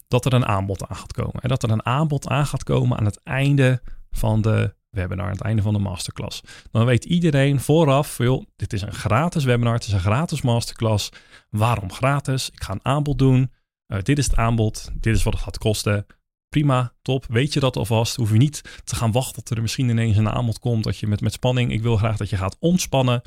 dat 0.07 0.25
er 0.25 0.33
een 0.33 0.45
aanbod 0.45 0.87
aan 0.87 0.95
gaat 0.95 1.13
komen. 1.13 1.41
En 1.41 1.49
dat 1.49 1.63
er 1.63 1.71
een 1.71 1.85
aanbod 1.85 2.27
aan 2.27 2.45
gaat 2.45 2.63
komen 2.63 2.97
aan 2.97 3.05
het 3.05 3.23
einde 3.23 3.81
van 4.11 4.41
de 4.41 4.75
webinar, 4.93 5.25
aan 5.25 5.31
het 5.31 5.41
einde 5.41 5.61
van 5.61 5.73
de 5.73 5.79
masterclass. 5.79 6.41
Dan 6.71 6.85
weet 6.85 7.05
iedereen 7.05 7.59
vooraf, 7.59 8.17
joh, 8.17 8.43
dit 8.55 8.73
is 8.73 8.81
een 8.81 8.93
gratis 8.93 9.43
webinar, 9.43 9.73
het 9.73 9.87
is 9.87 9.93
een 9.93 9.99
gratis 9.99 10.41
masterclass. 10.41 11.09
Waarom 11.49 11.91
gratis? 11.91 12.49
Ik 12.49 12.63
ga 12.63 12.73
een 12.73 12.85
aanbod 12.85 13.17
doen. 13.17 13.51
Uh, 13.87 14.01
dit 14.01 14.17
is 14.17 14.25
het 14.25 14.35
aanbod, 14.35 14.89
dit 14.93 15.15
is 15.15 15.23
wat 15.23 15.33
het 15.33 15.43
gaat 15.43 15.57
kosten. 15.57 16.05
Prima, 16.49 16.93
top. 17.01 17.25
Weet 17.29 17.53
je 17.53 17.59
dat 17.59 17.75
alvast? 17.75 18.15
Hoef 18.15 18.31
je 18.31 18.37
niet 18.37 18.81
te 18.83 18.95
gaan 18.95 19.11
wachten 19.11 19.43
tot 19.43 19.57
er 19.57 19.61
misschien 19.61 19.89
ineens 19.89 20.17
een 20.17 20.29
aanbod 20.29 20.59
komt. 20.59 20.83
Dat 20.83 20.97
je 20.97 21.07
met, 21.07 21.21
met 21.21 21.33
spanning. 21.33 21.71
Ik 21.71 21.81
wil 21.81 21.97
graag 21.97 22.17
dat 22.17 22.29
je 22.29 22.37
gaat 22.37 22.57
ontspannen. 22.59 23.21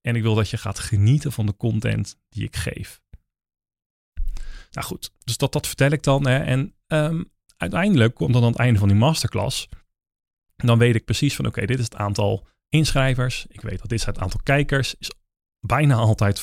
En 0.00 0.16
ik 0.16 0.22
wil 0.22 0.34
dat 0.34 0.50
je 0.50 0.56
gaat 0.56 0.78
genieten 0.78 1.32
van 1.32 1.46
de 1.46 1.56
content 1.56 2.18
die 2.28 2.44
ik 2.44 2.56
geef. 2.56 3.00
Nou 4.70 4.86
goed, 4.86 5.12
dus 5.24 5.36
dat, 5.36 5.52
dat 5.52 5.66
vertel 5.66 5.90
ik 5.90 6.02
dan. 6.02 6.26
Hè. 6.26 6.38
En 6.38 6.74
um, 6.86 7.30
uiteindelijk 7.56 8.14
komt 8.14 8.32
dan 8.32 8.42
aan 8.42 8.50
het 8.50 8.58
einde 8.58 8.78
van 8.78 8.88
die 8.88 8.96
masterclass 8.96 9.68
dan 10.66 10.78
weet 10.78 10.94
ik 10.94 11.04
precies 11.04 11.36
van 11.36 11.46
oké, 11.46 11.66
dit 11.66 11.78
is 11.78 11.84
het 11.84 11.96
aantal 11.96 12.46
inschrijvers. 12.68 13.46
Ik 13.48 13.60
weet 13.60 13.78
dat 13.78 13.88
dit 13.88 13.98
is 13.98 14.06
het 14.06 14.18
aantal 14.18 14.40
kijkers. 14.42 14.94
Is 14.98 15.10
bijna 15.60 15.94
altijd 15.94 16.38
50% 16.38 16.42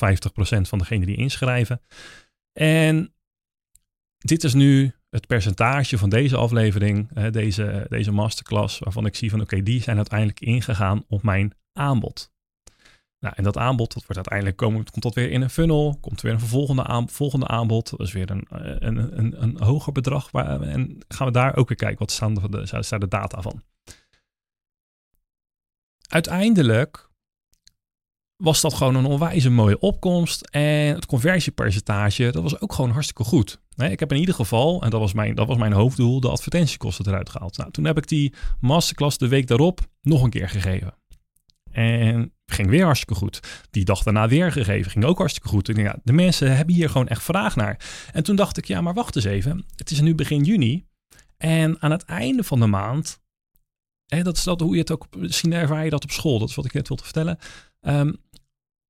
van 0.61 0.77
degenen 0.77 1.07
die 1.07 1.17
inschrijven. 1.17 1.81
En 2.53 3.13
dit 4.17 4.43
is 4.43 4.53
nu 4.53 4.95
het 5.09 5.27
percentage 5.27 5.97
van 5.97 6.09
deze 6.09 6.37
aflevering, 6.37 7.29
deze, 7.29 7.85
deze 7.89 8.11
masterclass, 8.11 8.79
waarvan 8.79 9.05
ik 9.05 9.15
zie 9.15 9.29
van 9.29 9.41
oké, 9.41 9.63
die 9.63 9.81
zijn 9.81 9.97
uiteindelijk 9.97 10.39
ingegaan 10.39 11.03
op 11.07 11.23
mijn 11.23 11.53
aanbod. 11.73 12.31
Nou, 13.19 13.33
en 13.37 13.43
dat 13.43 13.57
aanbod, 13.57 13.93
dat 13.93 14.01
wordt 14.01 14.15
uiteindelijk 14.15 14.57
komen, 14.57 14.91
komt 14.91 15.03
dat 15.03 15.13
weer 15.13 15.31
in 15.31 15.41
een 15.41 15.49
funnel, 15.49 15.97
komt 16.01 16.21
weer 16.21 16.33
een 16.33 16.39
vervolgende 16.39 16.83
aan, 16.83 17.09
volgende 17.09 17.47
aanbod. 17.47 17.89
Dat 17.89 17.99
is 17.99 18.11
weer 18.11 18.31
een, 18.31 18.45
een, 18.49 19.17
een, 19.19 19.43
een 19.43 19.61
hoger 19.61 19.91
bedrag. 19.91 20.31
Waar, 20.31 20.61
en 20.61 20.97
gaan 21.07 21.27
we 21.27 21.33
daar 21.33 21.55
ook 21.55 21.67
weer 21.67 21.77
kijken, 21.77 21.99
wat 21.99 22.11
staan 22.11 22.33
de, 22.33 22.81
staan 22.81 22.99
de 22.99 23.07
data 23.07 23.41
van 23.41 23.61
uiteindelijk 26.07 27.07
was 28.37 28.61
dat 28.61 28.73
gewoon 28.73 28.95
een 28.95 29.05
onwijs 29.05 29.49
mooie 29.49 29.79
opkomst. 29.79 30.41
En 30.41 30.95
het 30.95 31.05
conversiepercentage, 31.05 32.31
dat 32.31 32.43
was 32.43 32.59
ook 32.61 32.73
gewoon 32.73 32.91
hartstikke 32.91 33.23
goed. 33.23 33.59
ik 33.75 33.99
heb 33.99 34.11
in 34.11 34.19
ieder 34.19 34.35
geval, 34.35 34.81
en 34.81 34.89
dat 34.89 34.99
was, 34.99 35.13
mijn, 35.13 35.35
dat 35.35 35.47
was 35.47 35.57
mijn 35.57 35.73
hoofddoel, 35.73 36.19
de 36.19 36.29
advertentiekosten 36.29 37.07
eruit 37.07 37.29
gehaald. 37.29 37.57
Nou, 37.57 37.71
toen 37.71 37.85
heb 37.85 37.97
ik 37.97 38.07
die 38.07 38.33
masterclass 38.59 39.17
de 39.17 39.27
week 39.27 39.47
daarop 39.47 39.79
nog 40.01 40.23
een 40.23 40.29
keer 40.29 40.49
gegeven. 40.49 40.93
En 41.71 42.33
ging 42.45 42.69
weer 42.69 42.85
hartstikke 42.85 43.15
goed. 43.15 43.39
Die 43.71 43.85
dag 43.85 44.03
daarna 44.03 44.27
weer 44.27 44.51
gegeven, 44.51 44.91
ging 44.91 45.05
ook 45.05 45.17
hartstikke 45.17 45.47
goed. 45.47 45.69
Ik 45.69 45.77
ja, 45.77 45.99
de 46.03 46.13
mensen 46.13 46.55
hebben 46.55 46.75
hier 46.75 46.89
gewoon 46.89 47.07
echt 47.07 47.23
vraag 47.23 47.55
naar. 47.55 47.79
En 48.13 48.23
toen 48.23 48.35
dacht 48.35 48.57
ik, 48.57 48.65
ja, 48.65 48.81
maar 48.81 48.93
wacht 48.93 49.15
eens 49.15 49.25
even. 49.25 49.65
Het 49.75 49.91
is 49.91 50.01
nu 50.01 50.15
begin 50.15 50.43
juni. 50.43 50.85
En 51.37 51.81
aan 51.81 51.91
het 51.91 52.03
einde 52.03 52.43
van 52.43 52.59
de 52.59 52.67
maand 52.67 53.19
En 54.07 54.23
dat 54.23 54.37
is 54.37 54.45
hoe 54.45 54.73
je 54.73 54.79
het 54.79 54.91
ook, 54.91 55.07
misschien 55.17 55.53
ervaar 55.53 55.83
je 55.83 55.89
dat 55.89 56.03
op 56.03 56.11
school. 56.11 56.39
Dat 56.39 56.49
is 56.49 56.55
wat 56.55 56.65
ik 56.65 56.73
net 56.73 56.87
wilde 56.87 57.03
vertellen. 57.03 57.37
Ehm, 57.81 58.13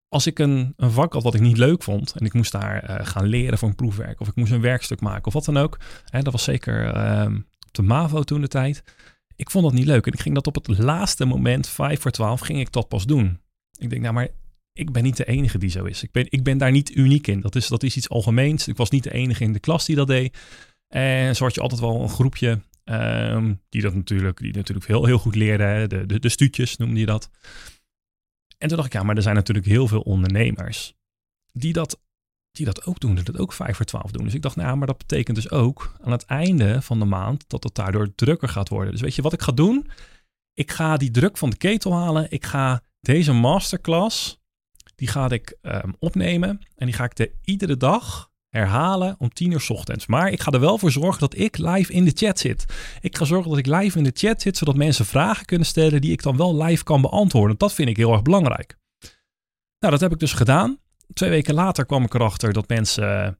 als 0.09 0.27
ik 0.27 0.39
een, 0.39 0.73
een 0.77 0.91
vak 0.91 1.13
had 1.13 1.23
wat 1.23 1.33
ik 1.33 1.41
niet 1.41 1.57
leuk 1.57 1.83
vond 1.83 2.13
en 2.15 2.25
ik 2.25 2.33
moest 2.33 2.51
daar 2.51 2.83
eh, 2.83 3.05
gaan 3.05 3.25
leren 3.25 3.57
voor 3.57 3.67
een 3.67 3.75
proefwerk 3.75 4.19
of 4.19 4.27
ik 4.27 4.35
moest 4.35 4.51
een 4.51 4.61
werkstuk 4.61 5.01
maken 5.01 5.25
of 5.25 5.33
wat 5.33 5.45
dan 5.45 5.57
ook. 5.57 5.79
En 6.09 6.23
dat 6.23 6.33
was 6.33 6.43
zeker 6.43 6.93
ehm, 6.93 7.35
op 7.35 7.73
de 7.73 7.81
MAVO 7.81 8.23
toen 8.23 8.41
de 8.41 8.47
tijd. 8.47 8.83
Ik 9.35 9.51
vond 9.51 9.63
dat 9.63 9.73
niet 9.73 9.85
leuk 9.85 10.05
en 10.05 10.13
ik 10.13 10.19
ging 10.19 10.35
dat 10.35 10.47
op 10.47 10.55
het 10.55 10.77
laatste 10.77 11.25
moment, 11.25 11.67
5 11.67 12.01
voor 12.01 12.11
12, 12.11 12.39
ging 12.39 12.59
ik 12.59 12.71
dat 12.71 12.87
pas 12.87 13.05
doen. 13.05 13.39
Ik 13.77 13.89
denk, 13.89 14.01
nou 14.01 14.13
maar 14.13 14.27
ik 14.73 14.91
ben 14.91 15.03
niet 15.03 15.17
de 15.17 15.25
enige 15.25 15.57
die 15.57 15.69
zo 15.69 15.83
is. 15.83 16.03
Ik 16.03 16.11
ben, 16.11 16.25
ik 16.29 16.43
ben 16.43 16.57
daar 16.57 16.71
niet 16.71 16.95
uniek 16.95 17.27
in. 17.27 17.41
Dat 17.41 17.55
is, 17.55 17.67
dat 17.67 17.83
is 17.83 17.97
iets 17.97 18.09
algemeens. 18.09 18.67
Ik 18.67 18.77
was 18.77 18.89
niet 18.89 19.03
de 19.03 19.13
enige 19.13 19.43
in 19.43 19.53
de 19.53 19.59
klas 19.59 19.85
die 19.85 19.95
dat 19.95 20.07
deed. 20.07 20.37
En 20.87 21.35
zo 21.35 21.43
had 21.43 21.53
je 21.53 21.61
altijd 21.61 21.81
wel 21.81 22.01
een 22.01 22.09
groepje 22.09 22.61
ehm, 22.87 23.53
die 23.69 23.81
dat 23.81 23.93
natuurlijk, 23.93 24.37
die 24.39 24.53
natuurlijk 24.53 24.87
heel, 24.87 25.05
heel 25.05 25.17
goed 25.17 25.35
leerde. 25.35 25.87
De, 25.87 26.05
de, 26.05 26.19
de 26.19 26.29
stuutjes 26.29 26.77
noemde 26.77 26.99
je 26.99 27.05
dat. 27.05 27.29
En 28.57 28.67
toen 28.67 28.77
dacht 28.77 28.87
ik, 28.87 28.93
ja, 28.93 29.03
maar 29.03 29.15
er 29.15 29.21
zijn 29.21 29.35
natuurlijk 29.35 29.67
heel 29.67 29.87
veel 29.87 30.01
ondernemers 30.01 30.95
die 31.51 31.73
dat, 31.73 32.01
die 32.51 32.65
dat 32.65 32.85
ook 32.85 32.99
doen, 32.99 33.15
die 33.15 33.23
dat 33.23 33.37
ook 33.37 33.53
5 33.53 33.75
voor 33.75 33.85
12 33.85 34.11
doen. 34.11 34.23
Dus 34.23 34.33
ik 34.33 34.41
dacht, 34.41 34.55
nou, 34.55 34.77
maar 34.77 34.87
dat 34.87 34.97
betekent 34.97 35.35
dus 35.35 35.51
ook 35.51 35.93
aan 36.01 36.11
het 36.11 36.25
einde 36.25 36.81
van 36.81 36.99
de 36.99 37.05
maand 37.05 37.43
dat 37.47 37.63
het 37.63 37.75
daardoor 37.75 38.15
drukker 38.15 38.49
gaat 38.49 38.69
worden. 38.69 38.91
Dus 38.91 39.01
weet 39.01 39.15
je 39.15 39.21
wat 39.21 39.33
ik 39.33 39.41
ga 39.41 39.51
doen? 39.51 39.89
Ik 40.53 40.71
ga 40.71 40.97
die 40.97 41.11
druk 41.11 41.37
van 41.37 41.49
de 41.49 41.57
ketel 41.57 41.93
halen. 41.93 42.31
Ik 42.31 42.45
ga 42.45 42.81
deze 42.99 43.33
masterclass, 43.33 44.39
die 44.95 45.07
ga 45.07 45.29
ik 45.29 45.57
um, 45.61 45.95
opnemen 45.99 46.59
en 46.75 46.85
die 46.85 46.95
ga 46.95 47.03
ik 47.03 47.15
de 47.15 47.31
iedere 47.41 47.77
dag 47.77 48.31
herhalen 48.57 49.15
om 49.19 49.29
10 49.29 49.51
uur 49.51 49.65
ochtends. 49.67 50.05
Maar 50.05 50.31
ik 50.31 50.41
ga 50.41 50.51
er 50.51 50.59
wel 50.59 50.77
voor 50.77 50.91
zorgen 50.91 51.19
dat 51.19 51.37
ik 51.37 51.57
live 51.57 51.93
in 51.93 52.05
de 52.05 52.11
chat 52.13 52.39
zit. 52.39 52.65
Ik 53.01 53.17
ga 53.17 53.25
zorgen 53.25 53.49
dat 53.49 53.59
ik 53.59 53.65
live 53.65 53.97
in 53.97 54.03
de 54.03 54.11
chat 54.13 54.41
zit, 54.41 54.57
zodat 54.57 54.75
mensen 54.75 55.05
vragen 55.05 55.45
kunnen 55.45 55.67
stellen 55.67 56.01
die 56.01 56.11
ik 56.11 56.23
dan 56.23 56.37
wel 56.37 56.63
live 56.63 56.83
kan 56.83 57.01
beantwoorden. 57.01 57.57
Dat 57.57 57.73
vind 57.73 57.89
ik 57.89 57.97
heel 57.97 58.11
erg 58.11 58.21
belangrijk. 58.21 58.77
Nou, 59.79 59.93
dat 59.93 59.99
heb 59.99 60.11
ik 60.11 60.19
dus 60.19 60.33
gedaan. 60.33 60.79
Twee 61.13 61.29
weken 61.29 61.53
later 61.53 61.85
kwam 61.85 62.03
ik 62.03 62.13
erachter 62.13 62.53
dat 62.53 62.67
mensen 62.67 63.39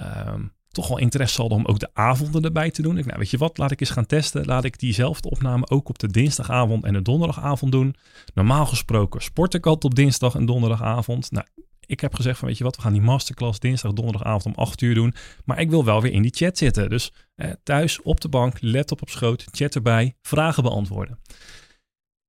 uh, 0.00 0.34
toch 0.76 0.88
wel 0.88 0.98
interesse 0.98 1.40
hadden 1.40 1.58
om 1.58 1.66
ook 1.66 1.78
de 1.78 1.90
avonden 1.92 2.42
erbij 2.42 2.70
te 2.70 2.82
doen. 2.82 2.98
Ik, 2.98 3.06
nou, 3.06 3.18
weet 3.18 3.30
je 3.30 3.38
wat, 3.38 3.58
laat 3.58 3.70
ik 3.70 3.80
eens 3.80 3.90
gaan 3.90 4.06
testen. 4.06 4.44
Laat 4.44 4.64
ik 4.64 4.78
diezelfde 4.78 5.30
opname 5.30 5.68
ook 5.68 5.88
op 5.88 5.98
de 5.98 6.10
dinsdagavond 6.10 6.84
en 6.84 6.92
de 6.92 7.02
donderdagavond 7.02 7.72
doen. 7.72 7.94
Normaal 8.34 8.66
gesproken 8.66 9.22
sport 9.22 9.54
ik 9.54 9.66
altijd 9.66 9.84
op 9.84 9.94
dinsdag 9.94 10.34
en 10.34 10.46
donderdagavond. 10.46 11.30
Nou, 11.30 11.46
ik 11.86 12.00
heb 12.00 12.14
gezegd 12.14 12.38
van 12.38 12.48
weet 12.48 12.58
je 12.58 12.64
wat, 12.64 12.76
we 12.76 12.82
gaan 12.82 12.92
die 12.92 13.02
masterclass 13.02 13.58
dinsdag, 13.58 13.92
donderdagavond 13.92 14.44
om 14.44 14.62
8 14.62 14.80
uur 14.80 14.94
doen. 14.94 15.14
Maar 15.44 15.60
ik 15.60 15.70
wil 15.70 15.84
wel 15.84 16.02
weer 16.02 16.12
in 16.12 16.22
die 16.22 16.34
chat 16.34 16.58
zitten. 16.58 16.90
Dus 16.90 17.12
eh, 17.34 17.50
thuis 17.62 18.02
op 18.02 18.20
de 18.20 18.28
bank, 18.28 18.56
laptop 18.60 19.02
op 19.02 19.08
schoot, 19.08 19.44
chat 19.50 19.74
erbij, 19.74 20.16
vragen 20.22 20.62
beantwoorden. 20.62 21.18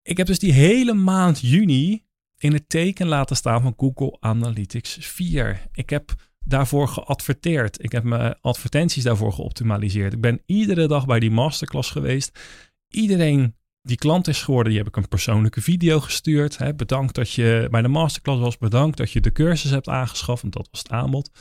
Ik 0.02 0.18
heb 0.18 0.28
dus 0.28 0.40
die 0.40 0.54
hele 0.54 0.94
maand 0.94 1.40
juni 1.40 2.06
in 2.38 2.54
het 2.54 2.70
teken 2.70 3.08
laten 3.08 3.36
staan 3.36 3.62
van 3.62 3.74
Google 3.78 4.18
Analytics 4.20 4.98
4. 5.00 5.62
Ik 5.72 5.90
heb 5.90 6.16
daarvoor 6.40 6.88
geadverteerd. 6.88 7.84
Ik 7.84 7.92
heb 7.92 8.04
mijn 8.04 8.36
advertenties 8.42 9.04
daarvoor 9.04 9.34
geoptimaliseerd. 9.34 10.14
Ik 10.14 10.22
ben 10.22 10.42
iedere 10.46 10.88
dag 10.88 11.06
bij 11.06 11.20
die 11.20 11.32
masterclass 11.32 11.92
geweest. 11.92 12.40
Iedereen 12.88 13.56
die 13.88 13.98
klant 13.98 14.28
is 14.28 14.42
geworden, 14.42 14.72
die 14.72 14.82
heb 14.82 14.88
ik 14.88 14.96
een 14.96 15.08
persoonlijke 15.08 15.62
video 15.62 16.00
gestuurd. 16.00 16.58
Hè. 16.58 16.74
Bedankt 16.74 17.16
dat 17.16 17.32
je 17.32 17.68
bij 17.72 17.82
de 17.82 17.88
masterclass 17.88 18.40
was. 18.40 18.58
Bedankt 18.58 18.98
dat 18.98 19.12
je 19.12 19.22
de 19.22 19.32
cursus 19.32 19.72
hebt 19.72 19.88
aangeschaft. 19.88 20.42
Want 20.42 20.54
dat 20.54 20.68
was 20.72 20.80
het 20.80 20.92
aanbod. 20.92 21.32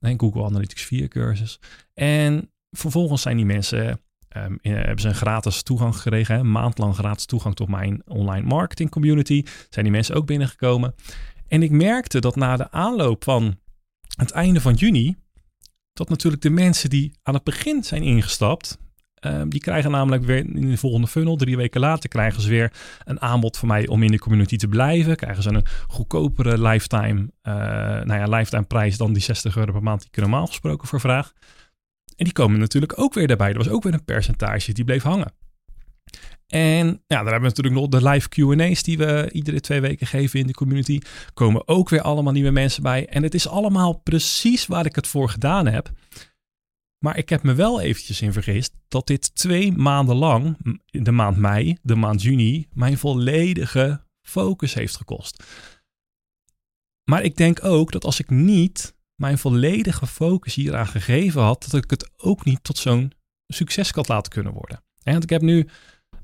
En 0.00 0.20
Google 0.20 0.44
Analytics 0.44 0.82
4 0.82 1.08
cursus. 1.08 1.60
En 1.94 2.50
vervolgens 2.70 3.22
zijn 3.22 3.36
die 3.36 3.46
mensen, 3.46 4.00
um, 4.36 4.58
hebben 4.62 5.00
ze 5.00 5.08
een 5.08 5.14
gratis 5.14 5.62
toegang 5.62 5.96
gekregen. 5.96 6.34
Hè, 6.34 6.40
een 6.40 6.50
maand 6.50 6.78
lang 6.78 6.94
gratis 6.94 7.24
toegang 7.24 7.54
tot 7.54 7.68
mijn 7.68 8.02
online 8.06 8.46
marketing 8.46 8.90
community. 8.90 9.44
Zijn 9.70 9.84
die 9.84 9.94
mensen 9.94 10.14
ook 10.14 10.26
binnengekomen. 10.26 10.94
En 11.48 11.62
ik 11.62 11.70
merkte 11.70 12.20
dat 12.20 12.36
na 12.36 12.56
de 12.56 12.70
aanloop 12.70 13.24
van 13.24 13.58
het 14.16 14.30
einde 14.30 14.60
van 14.60 14.74
juni, 14.74 15.16
dat 15.92 16.08
natuurlijk 16.08 16.42
de 16.42 16.50
mensen 16.50 16.90
die 16.90 17.18
aan 17.22 17.34
het 17.34 17.44
begin 17.44 17.84
zijn 17.84 18.02
ingestapt, 18.02 18.78
Ehm, 19.20 19.48
die 19.48 19.60
krijgen 19.60 19.90
namelijk 19.90 20.24
weer 20.24 20.38
in 20.38 20.70
de 20.70 20.76
volgende 20.76 21.06
funnel, 21.06 21.36
drie 21.36 21.56
weken 21.56 21.80
later, 21.80 22.08
krijgen 22.08 22.42
ze 22.42 22.48
weer 22.48 22.72
een 23.04 23.20
aanbod 23.20 23.56
van 23.56 23.68
mij 23.68 23.86
om 23.86 24.02
in 24.02 24.10
de 24.10 24.18
community 24.18 24.56
te 24.56 24.68
blijven. 24.68 25.16
Krijgen 25.16 25.42
ze 25.42 25.48
een 25.48 25.66
goedkopere 25.86 26.62
lifetime, 26.62 27.20
uh, 27.20 27.54
nou 28.04 28.14
ja, 28.14 28.24
lifetime 28.24 28.62
prijs 28.62 28.96
dan 28.96 29.12
die 29.12 29.22
60 29.22 29.56
euro 29.56 29.72
per 29.72 29.82
maand 29.82 30.00
die 30.00 30.08
ik 30.12 30.20
normaal 30.20 30.46
gesproken 30.46 30.88
voor 30.88 31.00
vraag. 31.00 31.32
En 32.16 32.24
die 32.24 32.32
komen 32.32 32.58
natuurlijk 32.58 32.98
ook 32.98 33.14
weer 33.14 33.26
daarbij. 33.26 33.50
Er 33.50 33.56
was 33.56 33.68
ook 33.68 33.82
weer 33.82 33.94
een 33.94 34.04
percentage 34.04 34.72
die 34.72 34.84
bleef 34.84 35.02
hangen. 35.02 35.32
En 36.46 36.86
ja, 36.86 37.16
dan 37.16 37.32
hebben 37.32 37.40
we 37.40 37.56
natuurlijk 37.56 37.74
nog 37.74 37.88
de 37.88 38.08
live 38.08 38.28
QA's 38.28 38.82
die 38.82 38.98
we 38.98 39.28
iedere 39.32 39.60
twee 39.60 39.80
weken 39.80 40.06
geven 40.06 40.40
in 40.40 40.46
de 40.46 40.52
community. 40.52 40.98
Komen 41.34 41.68
ook 41.68 41.88
weer 41.88 42.00
allemaal 42.02 42.32
nieuwe 42.32 42.50
mensen 42.50 42.82
bij. 42.82 43.06
En 43.06 43.22
het 43.22 43.34
is 43.34 43.48
allemaal 43.48 43.92
precies 43.98 44.66
waar 44.66 44.86
ik 44.86 44.94
het 44.94 45.06
voor 45.06 45.28
gedaan 45.28 45.66
heb. 45.66 45.90
Maar 47.04 47.18
ik 47.18 47.28
heb 47.28 47.42
me 47.42 47.54
wel 47.54 47.80
eventjes 47.80 48.20
in 48.20 48.32
vergist 48.32 48.74
dat 48.88 49.06
dit 49.06 49.34
twee 49.34 49.72
maanden 49.72 50.16
lang, 50.16 50.56
de 50.90 51.10
maand 51.10 51.36
mei, 51.36 51.76
de 51.82 51.94
maand 51.94 52.22
juni, 52.22 52.68
mijn 52.72 52.98
volledige 52.98 54.04
focus 54.22 54.74
heeft 54.74 54.96
gekost. 54.96 55.44
Maar 57.04 57.22
ik 57.22 57.36
denk 57.36 57.64
ook 57.64 57.92
dat 57.92 58.04
als 58.04 58.20
ik 58.20 58.30
niet 58.30 58.94
mijn 59.14 59.38
volledige 59.38 60.06
focus 60.06 60.54
hieraan 60.54 60.86
gegeven 60.86 61.42
had, 61.42 61.66
dat 61.70 61.84
ik 61.84 61.90
het 61.90 62.10
ook 62.16 62.44
niet 62.44 62.64
tot 62.64 62.78
zo'n 62.78 63.12
succes 63.46 63.90
had 63.90 64.08
laten 64.08 64.32
kunnen 64.32 64.52
worden. 64.52 64.82
En 65.02 65.22
ik 65.22 65.30
heb 65.30 65.42
nu, 65.42 65.68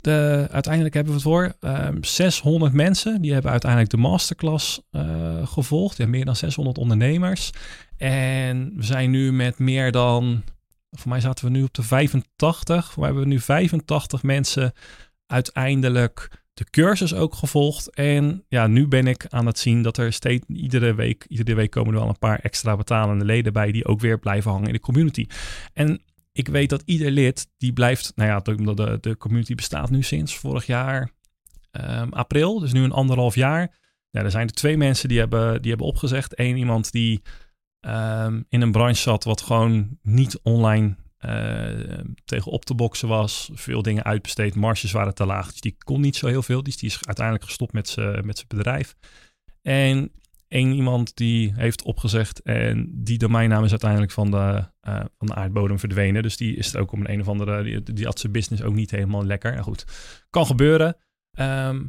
de, 0.00 0.48
uiteindelijk 0.50 0.94
hebben 0.94 1.12
we 1.12 1.18
het 1.18 1.28
voor, 1.28 1.56
600 2.00 2.72
ehm, 2.72 2.82
mensen, 2.82 3.20
die 3.20 3.32
hebben 3.32 3.50
uiteindelijk 3.50 3.90
de 3.90 3.96
masterclass 3.96 4.80
uh, 4.90 5.46
gevolgd. 5.46 5.96
Ja, 5.96 6.06
meer 6.06 6.24
dan 6.24 6.36
600 6.36 6.78
ondernemers. 6.78 7.50
En 7.96 8.72
we 8.76 8.82
zijn 8.82 9.10
nu 9.10 9.32
met 9.32 9.58
meer 9.58 9.92
dan 9.92 10.42
voor 10.96 11.08
mij 11.08 11.20
zaten 11.20 11.44
we 11.44 11.50
nu 11.50 11.62
op 11.62 11.74
de 11.74 11.82
85. 11.82 12.94
We 12.94 13.04
hebben 13.04 13.28
nu 13.28 13.40
85 13.40 14.22
mensen 14.22 14.72
uiteindelijk 15.26 16.44
de 16.54 16.70
cursus 16.70 17.14
ook 17.14 17.34
gevolgd. 17.34 17.94
En 17.94 18.44
ja, 18.48 18.66
nu 18.66 18.88
ben 18.88 19.06
ik 19.06 19.26
aan 19.28 19.46
het 19.46 19.58
zien 19.58 19.82
dat 19.82 19.96
er 19.96 20.12
steeds 20.12 20.46
iedere 20.48 20.94
week, 20.94 21.24
iedere 21.28 21.56
week 21.56 21.70
komen 21.70 21.92
er 21.92 22.00
wel 22.00 22.08
een 22.08 22.18
paar 22.18 22.38
extra 22.38 22.76
betalende 22.76 23.24
leden 23.24 23.52
bij 23.52 23.72
die 23.72 23.86
ook 23.86 24.00
weer 24.00 24.18
blijven 24.18 24.50
hangen 24.50 24.66
in 24.66 24.72
de 24.72 24.80
community. 24.80 25.26
En 25.72 26.02
ik 26.32 26.48
weet 26.48 26.70
dat 26.70 26.82
ieder 26.84 27.10
lid 27.10 27.48
die 27.58 27.72
blijft, 27.72 28.12
nou 28.14 28.30
ja, 28.30 28.38
de, 28.38 28.74
de, 28.74 28.98
de 29.00 29.16
community 29.16 29.54
bestaat 29.54 29.90
nu 29.90 30.02
sinds 30.02 30.36
vorig 30.36 30.66
jaar 30.66 31.10
um, 31.72 32.12
april, 32.12 32.60
dus 32.60 32.72
nu 32.72 32.82
een 32.82 32.92
anderhalf 32.92 33.34
jaar. 33.34 33.74
Ja, 34.10 34.22
er 34.22 34.30
zijn 34.30 34.46
er 34.46 34.52
twee 34.52 34.76
mensen 34.76 35.08
die 35.08 35.18
hebben, 35.18 35.62
die 35.62 35.70
hebben 35.70 35.88
opgezegd. 35.88 36.38
Eén 36.38 36.56
iemand 36.56 36.92
die 36.92 37.22
Ehm, 37.86 38.42
in 38.48 38.60
een 38.60 38.72
branche 38.72 39.00
zat 39.00 39.24
wat 39.24 39.40
gewoon 39.40 39.98
niet 40.02 40.38
online 40.42 40.96
uh, 41.20 42.00
tegen 42.24 42.52
op 42.52 42.64
te 42.64 42.74
boksen 42.74 43.08
was. 43.08 43.50
Veel 43.52 43.82
dingen 43.82 44.04
uitbesteed, 44.04 44.54
marges 44.54 44.92
waren 44.92 45.14
te 45.14 45.26
laag. 45.26 45.50
Dus 45.50 45.60
die 45.60 45.76
kon 45.84 46.00
niet 46.00 46.16
zo 46.16 46.26
heel 46.26 46.42
veel. 46.42 46.62
Dus 46.62 46.76
die 46.76 46.88
is 46.88 46.98
uiteindelijk 47.06 47.44
gestopt 47.44 47.72
met 47.72 47.88
zijn 47.88 48.34
bedrijf. 48.48 48.96
En 49.62 50.12
één 50.48 50.72
iemand 50.72 51.16
die 51.16 51.52
heeft 51.56 51.82
opgezegd 51.82 52.42
en 52.42 52.90
die 52.92 53.18
domeinnaam 53.18 53.64
is 53.64 53.70
uiteindelijk 53.70 54.12
van 54.12 54.30
de, 54.30 54.64
uh, 54.88 55.04
van 55.18 55.26
de 55.26 55.34
aardbodem 55.34 55.78
verdwenen. 55.78 56.22
Dus 56.22 56.36
die 56.36 56.56
is 56.56 56.74
er 56.74 56.80
ook 56.80 56.92
om 56.92 57.00
een, 57.00 57.12
een 57.12 57.20
of 57.20 57.28
andere, 57.28 57.62
die, 57.62 57.82
die 57.82 58.04
had 58.04 58.20
zijn 58.20 58.32
business 58.32 58.62
ook 58.62 58.74
niet 58.74 58.90
helemaal 58.90 59.24
lekker. 59.24 59.52
En 59.52 59.62
goed, 59.62 59.84
kan 60.30 60.46
gebeuren. 60.46 60.96
Ehm, 61.30 61.84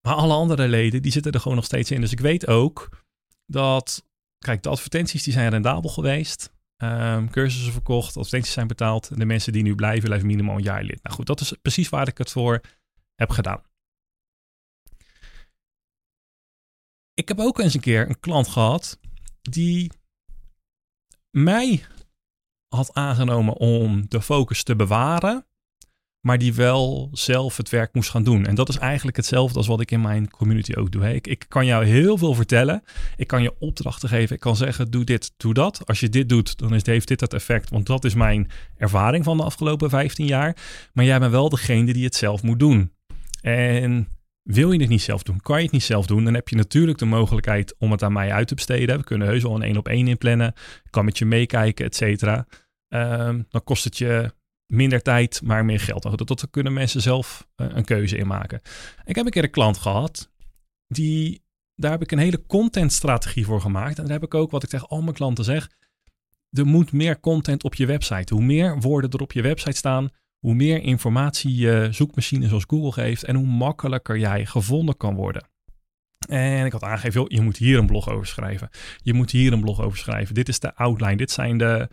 maar 0.00 0.14
alle 0.14 0.34
andere 0.34 0.68
leden, 0.68 1.02
die 1.02 1.12
zitten 1.12 1.32
er 1.32 1.40
gewoon 1.40 1.56
nog 1.56 1.66
steeds 1.66 1.90
in. 1.90 2.00
Dus 2.00 2.12
ik 2.12 2.20
weet 2.20 2.46
ook 2.46 3.04
dat 3.46 4.08
kijk, 4.44 4.62
de 4.62 4.68
advertenties 4.68 5.22
die 5.22 5.32
zijn 5.32 5.50
rendabel 5.50 5.90
geweest. 5.90 6.52
Um, 6.76 7.30
cursussen 7.30 7.72
verkocht, 7.72 8.16
advertenties 8.16 8.52
zijn 8.52 8.66
betaald. 8.66 9.18
De 9.18 9.24
mensen 9.24 9.52
die 9.52 9.62
nu 9.62 9.74
blijven, 9.74 10.04
blijven 10.04 10.26
minimaal 10.26 10.56
een 10.56 10.62
jaar 10.62 10.82
lid. 10.82 11.02
Nou 11.02 11.14
goed, 11.16 11.26
dat 11.26 11.40
is 11.40 11.52
precies 11.62 11.88
waar 11.88 12.08
ik 12.08 12.18
het 12.18 12.30
voor 12.30 12.60
heb 13.14 13.30
gedaan. 13.30 13.62
Ik 17.14 17.28
heb 17.28 17.38
ook 17.38 17.58
eens 17.58 17.74
een 17.74 17.80
keer 17.80 18.08
een 18.08 18.20
klant 18.20 18.48
gehad 18.48 18.98
die 19.40 19.92
mij 21.30 21.86
had 22.68 22.94
aangenomen 22.94 23.54
om 23.54 24.08
de 24.08 24.22
focus 24.22 24.62
te 24.62 24.76
bewaren 24.76 25.46
maar 26.20 26.38
die 26.38 26.54
wel 26.54 27.08
zelf 27.12 27.56
het 27.56 27.68
werk 27.68 27.94
moest 27.94 28.10
gaan 28.10 28.22
doen. 28.22 28.46
En 28.46 28.54
dat 28.54 28.68
is 28.68 28.78
eigenlijk 28.78 29.16
hetzelfde 29.16 29.58
als 29.58 29.66
wat 29.66 29.80
ik 29.80 29.90
in 29.90 30.00
mijn 30.00 30.30
community 30.30 30.74
ook 30.74 30.90
doe. 30.90 31.14
Ik, 31.14 31.26
ik 31.26 31.44
kan 31.48 31.66
jou 31.66 31.84
heel 31.84 32.18
veel 32.18 32.34
vertellen. 32.34 32.82
Ik 33.16 33.26
kan 33.26 33.42
je 33.42 33.54
opdrachten 33.58 34.08
geven. 34.08 34.34
Ik 34.34 34.40
kan 34.40 34.56
zeggen, 34.56 34.90
doe 34.90 35.04
dit, 35.04 35.32
doe 35.36 35.54
dat. 35.54 35.86
Als 35.86 36.00
je 36.00 36.08
dit 36.08 36.28
doet, 36.28 36.58
dan 36.58 36.74
is, 36.74 36.86
heeft 36.86 37.08
dit 37.08 37.18
dat 37.18 37.34
effect. 37.34 37.70
Want 37.70 37.86
dat 37.86 38.04
is 38.04 38.14
mijn 38.14 38.50
ervaring 38.76 39.24
van 39.24 39.36
de 39.36 39.42
afgelopen 39.42 39.90
15 39.90 40.26
jaar. 40.26 40.56
Maar 40.92 41.04
jij 41.04 41.18
bent 41.18 41.32
wel 41.32 41.48
degene 41.48 41.92
die 41.92 42.04
het 42.04 42.14
zelf 42.14 42.42
moet 42.42 42.58
doen. 42.58 42.92
En 43.40 44.08
wil 44.42 44.72
je 44.72 44.80
het 44.80 44.88
niet 44.88 45.02
zelf 45.02 45.22
doen, 45.22 45.40
kan 45.40 45.56
je 45.56 45.62
het 45.62 45.72
niet 45.72 45.82
zelf 45.82 46.06
doen, 46.06 46.24
dan 46.24 46.34
heb 46.34 46.48
je 46.48 46.56
natuurlijk 46.56 46.98
de 46.98 47.04
mogelijkheid 47.04 47.74
om 47.78 47.90
het 47.90 48.02
aan 48.02 48.12
mij 48.12 48.32
uit 48.32 48.48
te 48.48 48.54
besteden. 48.54 48.98
We 48.98 49.04
kunnen 49.04 49.28
heus 49.28 49.42
wel 49.42 49.54
een 49.54 49.62
één 49.62 49.76
op 49.76 49.88
één 49.88 50.08
inplannen. 50.08 50.48
Ik 50.84 50.90
kan 50.90 51.04
met 51.04 51.18
je 51.18 51.24
meekijken, 51.24 51.84
et 51.84 51.96
cetera. 51.96 52.46
Ehm, 52.88 53.42
dan 53.48 53.64
kost 53.64 53.84
het 53.84 53.98
je 53.98 54.32
minder 54.70 55.02
tijd, 55.02 55.40
maar 55.44 55.64
meer 55.64 55.80
geld. 55.80 56.02
Dat, 56.02 56.28
dat 56.28 56.50
kunnen 56.50 56.72
mensen 56.72 57.00
zelf 57.00 57.46
eh, 57.56 57.66
een 57.70 57.84
keuze 57.84 58.16
in 58.16 58.26
maken. 58.26 58.60
Ik 59.04 59.16
heb 59.16 59.24
een 59.24 59.30
keer 59.30 59.44
een 59.44 59.50
klant 59.50 59.78
gehad, 59.78 60.30
die, 60.86 61.42
daar 61.74 61.90
heb 61.90 62.02
ik 62.02 62.12
een 62.12 62.18
hele 62.18 62.46
contentstrategie 62.46 63.44
voor 63.44 63.60
gemaakt. 63.60 63.98
En 63.98 64.04
daar 64.04 64.12
heb 64.12 64.24
ik 64.24 64.34
ook, 64.34 64.50
wat 64.50 64.62
ik 64.62 64.68
tegen 64.68 64.88
al 64.88 65.02
mijn 65.02 65.14
klanten 65.14 65.44
zeg, 65.44 65.70
er 66.50 66.66
moet 66.66 66.92
meer 66.92 67.20
content 67.20 67.64
op 67.64 67.74
je 67.74 67.86
website. 67.86 68.34
Hoe 68.34 68.42
meer 68.42 68.80
woorden 68.80 69.10
er 69.10 69.20
op 69.20 69.32
je 69.32 69.42
website 69.42 69.76
staan, 69.76 70.08
hoe 70.38 70.54
meer 70.54 70.82
informatie 70.82 71.56
je 71.56 71.88
zoekmachine 71.90 72.48
zoals 72.48 72.64
Google 72.66 72.92
geeft 72.92 73.24
en 73.24 73.36
hoe 73.36 73.46
makkelijker 73.46 74.18
jij 74.18 74.46
gevonden 74.46 74.96
kan 74.96 75.14
worden. 75.14 75.48
En 76.28 76.66
ik 76.66 76.72
had 76.72 76.82
aangegeven, 76.82 77.24
je 77.28 77.40
moet 77.40 77.56
hier 77.56 77.78
een 77.78 77.86
blog 77.86 78.08
over 78.08 78.26
schrijven. 78.26 78.68
Je 79.02 79.14
moet 79.14 79.30
hier 79.30 79.52
een 79.52 79.60
blog 79.60 79.80
over 79.80 79.98
schrijven. 79.98 80.34
Dit 80.34 80.48
is 80.48 80.60
de 80.60 80.74
outline. 80.74 81.16
Dit 81.16 81.30
zijn 81.30 81.58
de, 81.58 81.88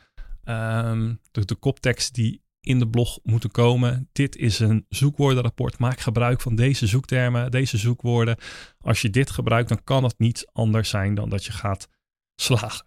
um, 0.45 1.19
de, 1.31 1.45
de 1.45 1.55
kopteksten 1.55 2.13
die 2.13 2.41
in 2.67 2.79
de 2.79 2.87
blog 2.87 3.19
moeten 3.23 3.51
komen. 3.51 4.09
Dit 4.11 4.35
is 4.35 4.59
een 4.59 4.85
zoekwoordenrapport. 4.89 5.77
Maak 5.77 5.99
gebruik 5.99 6.41
van 6.41 6.55
deze 6.55 6.87
zoektermen, 6.87 7.51
deze 7.51 7.77
zoekwoorden. 7.77 8.37
Als 8.79 9.01
je 9.01 9.09
dit 9.09 9.29
gebruikt, 9.29 9.69
dan 9.69 9.83
kan 9.83 10.03
het 10.03 10.15
niet 10.17 10.49
anders 10.53 10.89
zijn 10.89 11.15
dan 11.15 11.29
dat 11.29 11.45
je 11.45 11.51
gaat 11.51 11.87
slagen. 12.35 12.85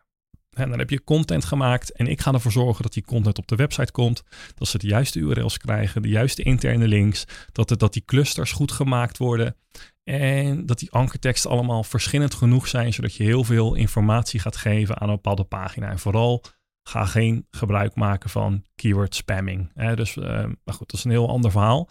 En 0.51 0.71
dan 0.71 0.79
heb 0.79 0.91
je 0.91 1.05
content 1.05 1.45
gemaakt 1.45 1.93
en 1.93 2.07
ik 2.07 2.21
ga 2.21 2.33
ervoor 2.33 2.53
zorgen 2.53 2.83
dat 2.83 2.93
die 2.93 3.05
content 3.05 3.39
op 3.39 3.49
de 3.49 3.57
website 3.57 3.93
komt. 3.93 4.23
Dat 4.55 4.69
ze 4.69 4.79
de 4.79 4.87
juiste 4.87 5.19
URL's 5.19 5.59
krijgen, 5.59 6.03
de 6.03 6.09
juiste 6.09 6.43
interne 6.43 6.89
links. 6.89 7.25
Dat, 7.53 7.71
het, 7.71 7.79
dat 7.79 7.93
die 7.93 8.05
clusters 8.05 8.53
goed 8.53 8.73
gemaakt 8.73 9.19
worden. 9.19 9.57
En 10.05 10.67
dat 10.67 10.79
die 10.79 10.91
ankerteksten 10.91 11.51
allemaal 11.51 11.85
verschillend 11.85 12.35
genoeg 12.35 12.69
zijn, 12.69 12.93
zodat 12.93 13.15
je 13.15 13.25
heel 13.25 13.45
veel 13.45 13.75
informatie 13.75 14.41
gaat 14.41 14.57
geven 14.57 15.01
aan 15.01 15.09
een 15.09 15.15
bepaalde 15.15 15.45
pagina. 15.45 15.89
En 15.89 15.99
vooral 15.99 16.45
ga 16.83 17.05
geen 17.05 17.47
gebruik 17.51 17.95
maken 17.95 18.31
van 18.31 18.65
keyword 18.75 19.15
spamming. 19.15 19.73
Dus, 19.95 20.17
uh, 20.17 20.25
maar 20.65 20.75
goed, 20.75 20.91
dat 20.91 20.93
is 20.93 21.05
een 21.05 21.11
heel 21.11 21.29
ander 21.29 21.51
verhaal. 21.51 21.89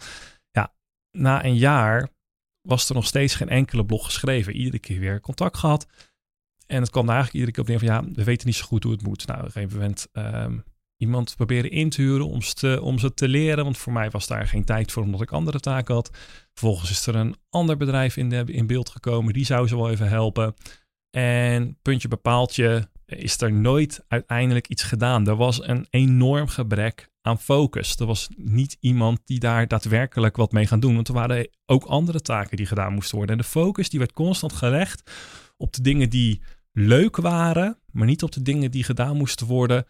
Ja, 0.50 0.74
na 1.10 1.44
een 1.44 1.56
jaar 1.56 2.08
was 2.60 2.88
er 2.88 2.94
nog 2.94 3.06
steeds 3.06 3.34
geen 3.34 3.48
enkele 3.48 3.84
blog 3.84 4.04
geschreven. 4.04 4.56
Iedere 4.56 4.78
keer 4.78 5.00
weer 5.00 5.20
contact 5.20 5.56
gehad. 5.56 5.86
En 6.66 6.80
het 6.80 6.90
kwam 6.90 7.08
eigenlijk 7.08 7.34
iedere 7.34 7.52
keer 7.52 7.62
op 7.62 7.68
neer 7.68 7.78
van 7.78 7.88
ja, 7.88 8.12
we 8.14 8.24
weten 8.24 8.46
niet 8.46 8.56
zo 8.56 8.64
goed 8.64 8.82
hoe 8.82 8.92
het 8.92 9.02
moet. 9.02 9.26
Nou, 9.26 9.38
op 9.38 9.44
een 9.44 9.52
gegeven 9.52 9.78
moment 9.78 10.06
um, 10.12 10.64
iemand 10.96 11.36
proberen 11.36 11.70
in 11.70 11.90
te 11.90 12.02
huren 12.02 12.26
om 12.26 12.42
ze, 12.42 12.78
om 12.82 12.98
ze 12.98 13.14
te 13.14 13.28
leren. 13.28 13.64
Want 13.64 13.78
voor 13.78 13.92
mij 13.92 14.10
was 14.10 14.26
daar 14.26 14.46
geen 14.46 14.64
tijd 14.64 14.92
voor, 14.92 15.02
omdat 15.02 15.20
ik 15.20 15.32
andere 15.32 15.60
taken 15.60 15.94
had. 15.94 16.10
Vervolgens 16.52 16.90
is 16.90 17.06
er 17.06 17.14
een 17.14 17.36
ander 17.48 17.76
bedrijf 17.76 18.16
in, 18.16 18.32
in 18.32 18.66
beeld 18.66 18.88
gekomen. 18.88 19.32
Die 19.32 19.44
zou 19.44 19.68
ze 19.68 19.76
wel 19.76 19.90
even 19.90 20.08
helpen. 20.08 20.54
En 21.10 21.78
puntje 21.82 22.08
bepaaltje 22.08 22.89
is 23.18 23.40
er 23.40 23.52
nooit 23.52 24.04
uiteindelijk 24.08 24.68
iets 24.68 24.82
gedaan. 24.82 25.26
Er 25.26 25.36
was 25.36 25.66
een 25.66 25.86
enorm 25.90 26.48
gebrek 26.48 27.10
aan 27.22 27.40
focus. 27.40 27.96
Er 27.96 28.06
was 28.06 28.28
niet 28.36 28.76
iemand 28.80 29.20
die 29.24 29.38
daar 29.38 29.68
daadwerkelijk 29.68 30.36
wat 30.36 30.52
mee 30.52 30.66
gaan 30.66 30.80
doen. 30.80 30.94
Want 30.94 31.08
er 31.08 31.14
waren 31.14 31.48
ook 31.66 31.84
andere 31.84 32.20
taken 32.20 32.56
die 32.56 32.66
gedaan 32.66 32.94
moesten 32.94 33.16
worden. 33.16 33.36
En 33.36 33.42
de 33.42 33.48
focus 33.48 33.90
die 33.90 33.98
werd 33.98 34.12
constant 34.12 34.52
gelegd 34.52 35.10
op 35.56 35.72
de 35.72 35.82
dingen 35.82 36.10
die 36.10 36.42
leuk 36.72 37.16
waren, 37.16 37.78
maar 37.92 38.06
niet 38.06 38.22
op 38.22 38.32
de 38.32 38.42
dingen 38.42 38.70
die 38.70 38.84
gedaan 38.84 39.16
moesten 39.16 39.46
worden 39.46 39.86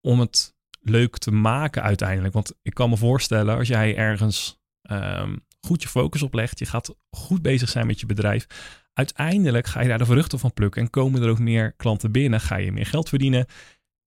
om 0.00 0.20
het 0.20 0.56
leuk 0.80 1.18
te 1.18 1.30
maken 1.30 1.82
uiteindelijk. 1.82 2.34
Want 2.34 2.54
ik 2.62 2.74
kan 2.74 2.90
me 2.90 2.96
voorstellen, 2.96 3.56
als 3.56 3.68
jij 3.68 3.96
ergens 3.96 4.58
ehm, 4.82 5.36
goed 5.68 5.82
je 5.82 5.88
focus 5.88 6.22
op 6.22 6.34
legt, 6.34 6.58
je 6.58 6.66
gaat 6.66 6.94
goed 7.10 7.42
bezig 7.42 7.68
zijn 7.68 7.86
met 7.86 8.00
je 8.00 8.06
bedrijf, 8.06 8.46
uiteindelijk 8.92 9.66
ga 9.66 9.82
je 9.82 9.88
daar 9.88 9.98
de 9.98 10.04
vruchten 10.04 10.38
van 10.38 10.52
plukken 10.52 10.82
en 10.82 10.90
komen 10.90 11.22
er 11.22 11.28
ook 11.28 11.38
meer 11.38 11.72
klanten 11.76 12.12
binnen, 12.12 12.40
ga 12.40 12.56
je 12.56 12.72
meer 12.72 12.86
geld 12.86 13.08
verdienen. 13.08 13.46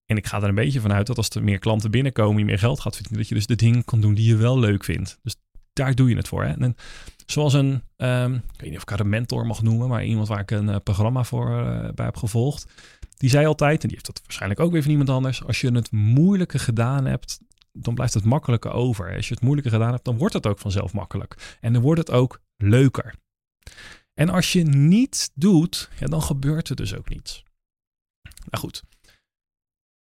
En 0.05 0.17
ik 0.17 0.27
ga 0.27 0.41
er 0.41 0.49
een 0.49 0.55
beetje 0.55 0.79
vanuit 0.79 1.07
dat 1.07 1.17
als 1.17 1.29
er 1.29 1.43
meer 1.43 1.59
klanten 1.59 1.91
binnenkomen, 1.91 2.39
je 2.39 2.45
meer 2.45 2.59
geld 2.59 2.79
gaat 2.79 2.95
verdienen, 2.95 3.19
dat 3.19 3.29
je 3.29 3.35
dus 3.35 3.45
de 3.45 3.55
dingen 3.55 3.85
kan 3.85 4.01
doen 4.01 4.13
die 4.13 4.27
je 4.27 4.35
wel 4.35 4.59
leuk 4.59 4.83
vindt. 4.83 5.19
Dus 5.21 5.35
daar 5.73 5.95
doe 5.95 6.09
je 6.09 6.15
het 6.15 6.27
voor. 6.27 6.43
Hè? 6.43 6.53
En 6.53 6.75
zoals 7.25 7.53
een, 7.53 7.81
um, 7.97 8.33
ik 8.35 8.59
weet 8.59 8.69
niet 8.69 8.75
of 8.75 8.81
ik 8.81 8.89
haar 8.89 8.99
een 8.99 9.09
mentor 9.09 9.45
mag 9.45 9.61
noemen, 9.61 9.87
maar 9.87 10.05
iemand 10.05 10.27
waar 10.27 10.39
ik 10.39 10.51
een 10.51 10.67
uh, 10.67 10.75
programma 10.83 11.23
voor 11.23 11.49
uh, 11.49 11.89
bij 11.95 12.05
heb 12.05 12.17
gevolgd. 12.17 12.71
Die 13.17 13.29
zei 13.29 13.45
altijd, 13.45 13.81
en 13.81 13.87
die 13.87 13.97
heeft 13.97 14.05
dat 14.05 14.21
waarschijnlijk 14.23 14.59
ook 14.59 14.71
weer 14.71 14.81
van 14.81 14.91
iemand 14.91 15.09
anders, 15.09 15.43
als 15.43 15.61
je 15.61 15.71
het 15.71 15.91
moeilijke 15.91 16.59
gedaan 16.59 17.05
hebt, 17.05 17.39
dan 17.71 17.95
blijft 17.95 18.13
het 18.13 18.23
makkelijker 18.23 18.71
over. 18.71 19.15
Als 19.15 19.27
je 19.27 19.33
het 19.33 19.43
moeilijke 19.43 19.69
gedaan 19.69 19.91
hebt, 19.91 20.05
dan 20.05 20.17
wordt 20.17 20.33
het 20.33 20.47
ook 20.47 20.59
vanzelf 20.59 20.93
makkelijk. 20.93 21.57
En 21.61 21.73
dan 21.73 21.81
wordt 21.81 21.99
het 21.99 22.11
ook 22.11 22.41
leuker. 22.57 23.15
En 24.13 24.29
als 24.29 24.53
je 24.53 24.63
niets 24.63 25.31
doet, 25.33 25.89
ja, 25.99 26.05
dan 26.05 26.21
gebeurt 26.21 26.69
er 26.69 26.75
dus 26.75 26.95
ook 26.95 27.09
niets. 27.09 27.43
Nou 28.21 28.63
goed. 28.63 28.83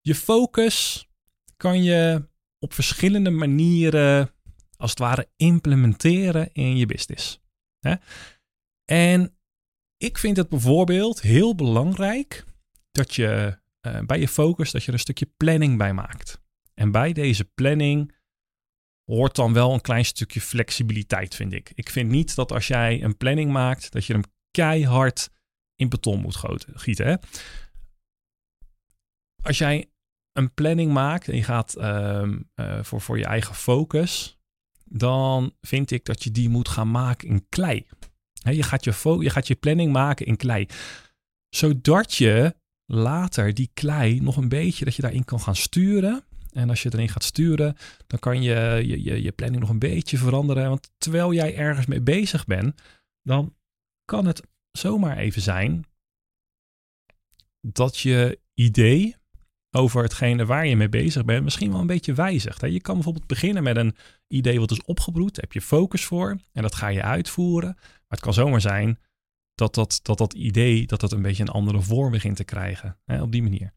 Je 0.01 0.15
focus 0.15 1.09
kan 1.57 1.83
je 1.83 2.29
op 2.59 2.73
verschillende 2.73 3.31
manieren 3.31 4.31
als 4.77 4.91
het 4.91 4.99
ware 4.99 5.29
implementeren 5.37 6.53
in 6.53 6.77
je 6.77 6.87
business. 6.87 7.41
En 8.85 9.37
ik 9.97 10.19
vind 10.19 10.37
het 10.37 10.49
bijvoorbeeld 10.49 11.21
heel 11.21 11.55
belangrijk 11.55 12.45
dat 12.91 13.15
je 13.15 13.59
uh, 13.87 14.01
bij 14.01 14.19
je 14.19 14.29
focus 14.29 14.71
dat 14.71 14.81
je 14.81 14.89
er 14.89 14.95
een 14.95 14.99
stukje 14.99 15.33
planning 15.37 15.79
bij 15.79 15.93
maakt. 15.93 16.43
En 16.75 16.91
bij 16.91 17.13
deze 17.13 17.45
planning 17.45 18.15
hoort 19.05 19.37
dan 19.37 19.53
wel 19.53 19.73
een 19.73 19.81
klein 19.81 20.05
stukje 20.05 20.41
flexibiliteit, 20.41 21.35
vind 21.35 21.53
ik. 21.53 21.73
Ik 21.75 21.91
vind 21.91 22.11
niet 22.11 22.35
dat 22.35 22.53
als 22.53 22.67
jij 22.67 23.03
een 23.03 23.17
planning 23.17 23.53
maakt, 23.53 23.93
dat 23.93 24.05
je 24.05 24.13
hem 24.13 24.23
keihard 24.51 25.31
in 25.77 25.89
beton 25.89 26.21
moet 26.21 26.37
gieten. 26.75 27.07
Hè? 27.07 27.15
Als 29.43 29.59
jij 29.59 29.91
een 30.33 30.55
planning 30.55 30.93
maakt 30.93 31.29
en 31.29 31.37
je 31.37 31.43
gaat 31.43 31.77
uh, 31.79 32.23
uh, 32.57 32.83
voor, 32.83 33.01
voor 33.01 33.19
je 33.19 33.25
eigen 33.25 33.55
focus, 33.55 34.39
dan 34.85 35.55
vind 35.61 35.91
ik 35.91 36.05
dat 36.05 36.23
je 36.23 36.31
die 36.31 36.49
moet 36.49 36.69
gaan 36.69 36.91
maken 36.91 37.29
in 37.29 37.49
klei. 37.49 37.87
je, 38.33 38.63
gaat 38.63 38.85
je, 38.85 39.17
je 39.21 39.31
gaat 39.31 39.47
je 39.47 39.55
planning 39.55 39.93
maken 39.93 40.27
in 40.27 40.37
klei. 40.37 40.67
Zodat 41.49 42.15
je 42.15 42.55
later 42.87 43.55
die 43.55 43.71
klei 43.75 44.21
nog 44.21 44.37
een 44.37 44.49
beetje, 44.49 44.85
dat 44.85 44.95
je 44.95 45.03
daarin 45.03 45.25
kan 45.25 45.41
gaan 45.41 45.57
sturen. 45.57 46.25
En 46.55 46.69
als 46.69 46.83
je 46.83 46.93
erin 46.93 47.09
gaat 47.09 47.25
sturen, 47.25 47.77
dan 48.07 48.19
kan 48.19 48.43
je 48.43 48.55
je, 48.87 49.03
je, 49.03 49.23
je 49.23 49.33
planning 49.33 49.61
nog 49.61 49.71
een 49.71 49.79
beetje 49.79 50.19
veranderen. 50.19 50.69
Want 50.69 50.91
terwijl 50.99 51.33
jij 51.33 51.57
ergens 51.57 51.87
mee 51.87 52.01
bezig 52.01 52.45
bent, 52.45 52.81
dan 53.23 53.55
kan 54.05 54.27
het 54.27 54.43
zomaar 54.71 55.17
even 55.17 55.43
zijn 55.43 55.85
dat 57.61 57.99
je 57.99 58.41
idee 58.55 59.17
over 59.71 60.03
hetgene 60.03 60.47
waar 60.47 60.67
je 60.67 60.77
mee 60.77 60.89
bezig 60.89 61.25
bent 61.25 61.45
misschien 61.45 61.71
wel 61.71 61.81
een 61.81 61.87
beetje 61.87 62.15
wijzigt. 62.15 62.61
Je 62.61 62.81
kan 62.81 62.95
bijvoorbeeld 62.95 63.27
beginnen 63.27 63.63
met 63.63 63.77
een 63.77 63.97
idee 64.27 64.61
wat 64.61 64.71
is 64.71 64.83
opgebroed, 64.85 65.35
daar 65.35 65.45
heb 65.45 65.53
je 65.53 65.61
focus 65.61 66.05
voor 66.05 66.39
en 66.53 66.63
dat 66.63 66.75
ga 66.75 66.89
je 66.89 67.03
uitvoeren. 67.03 67.75
Maar 67.77 68.05
het 68.09 68.21
kan 68.21 68.35
zomaar 68.35 68.61
zijn 68.61 68.99
dat 69.55 69.75
dat, 69.75 70.01
dat, 70.03 70.19
dat 70.19 70.33
idee 70.33 70.87
dat 70.87 71.01
dat 71.01 71.13
een 71.13 71.23
beetje 71.23 71.43
een 71.43 71.49
andere 71.49 71.81
vorm 71.81 72.11
begint 72.11 72.37
te 72.37 72.45
krijgen 72.45 72.99
hè, 73.05 73.23
op 73.23 73.33
die 73.33 73.43
manier. 73.43 73.73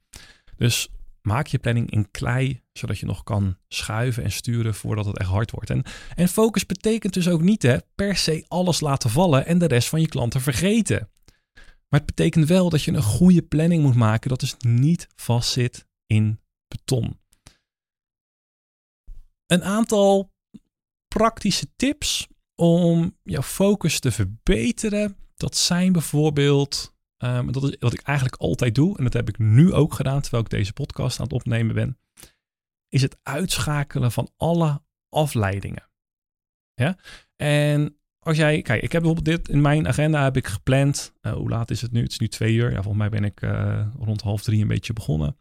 Dus 0.56 0.90
maak 1.28 1.48
je 1.48 1.58
planning 1.58 1.92
in 1.92 2.12
klei, 2.12 2.62
zodat 2.74 3.00
je 3.00 3.06
nog 3.06 3.24
kan 3.24 3.58
schuiven 3.68 4.24
en 4.24 4.32
sturen 4.32 4.76
voordat 4.76 5.06
het 5.06 5.18
echt 5.18 5.30
hard 5.30 5.52
wordt. 5.52 5.70
En, 5.70 5.84
en 6.16 6.28
focus 6.28 6.66
betekent 6.66 7.14
dus 7.14 7.28
ook 7.30 7.42
niet 7.42 7.62
hè, 7.62 7.78
per 7.96 8.16
se 8.16 8.46
alles 8.48 8.80
laten 8.80 9.10
vallen 9.10 9.46
en 9.46 9.58
de 9.58 9.68
rest 9.68 9.90
van 9.90 10.02
je 10.02 10.08
klanten 10.08 10.42
vergeten. 10.42 11.10
Maar 11.90 12.00
het 12.00 12.16
betekent 12.16 12.48
wel 12.48 12.70
dat 12.70 12.84
je 12.84 12.92
een 12.92 13.02
goede 13.02 13.42
planning 13.42 13.84
moet 13.84 13.96
maken 13.96 14.30
dat 14.30 14.40
dus 14.40 14.56
niet 14.58 15.08
vastzit 15.16 15.86
in 16.06 16.40
beton. 16.68 17.20
Een 19.46 19.64
aantal 19.64 20.32
praktische 21.08 21.68
tips 21.76 22.28
om 22.56 23.18
jouw 23.24 23.42
focus 23.42 24.00
te 24.00 24.12
verbeteren. 24.12 25.18
Dat 25.36 25.58
zijn 25.58 25.92
bijvoorbeeld, 25.92 26.96
um, 27.18 27.52
dat 27.52 27.64
is 27.64 27.76
wat 27.80 27.94
ik 27.94 28.02
eigenlijk 28.02 28.42
altijd 28.42 28.76
doe, 28.76 28.98
en 28.98 29.04
dat 29.04 29.14
heb 29.14 29.30
ik 29.30 29.38
nu 29.38 29.74
ook 29.74 29.94
gedaan 29.94 30.22
terwijl 30.22 30.44
ik 30.44 30.50
deze 30.50 30.74
podcast 30.74 31.18
aan 31.20 31.26
het 31.26 31.34
opnemen 31.34 31.76
ben, 31.76 32.00
is 32.90 33.02
het 33.02 33.18
uitschakelen 33.24 34.12
van 34.12 34.32
alle 34.38 34.82
afleidingen. 35.10 35.90
Ja? 36.74 36.98
En 37.36 37.98
als 38.20 38.38
jij, 38.38 38.62
kijk, 38.62 38.82
ik 38.82 38.92
heb 38.92 39.02
bijvoorbeeld 39.02 39.38
dit 39.38 39.50
in 39.50 39.62
mijn 39.62 39.88
agenda 39.88 40.24
heb 40.24 40.38
ik 40.38 40.48
gepland. 40.48 41.14
Uh, 41.22 41.34
hoe 41.34 41.50
laat 41.50 41.72
is 41.72 41.82
het 41.82 41.92
nu? 41.92 42.02
Het 42.02 42.12
is 42.12 42.20
nu 42.20 42.28
twee 42.28 42.54
uur. 42.54 42.70
Ja, 42.70 42.82
volgens 42.82 42.98
mij 42.98 43.10
ben 43.10 43.24
ik 43.24 43.42
uh, 43.42 43.88
rond 44.00 44.22
half 44.22 44.44
drie 44.44 44.62
een 44.62 44.68
beetje 44.68 44.94
begonnen. 44.94 45.38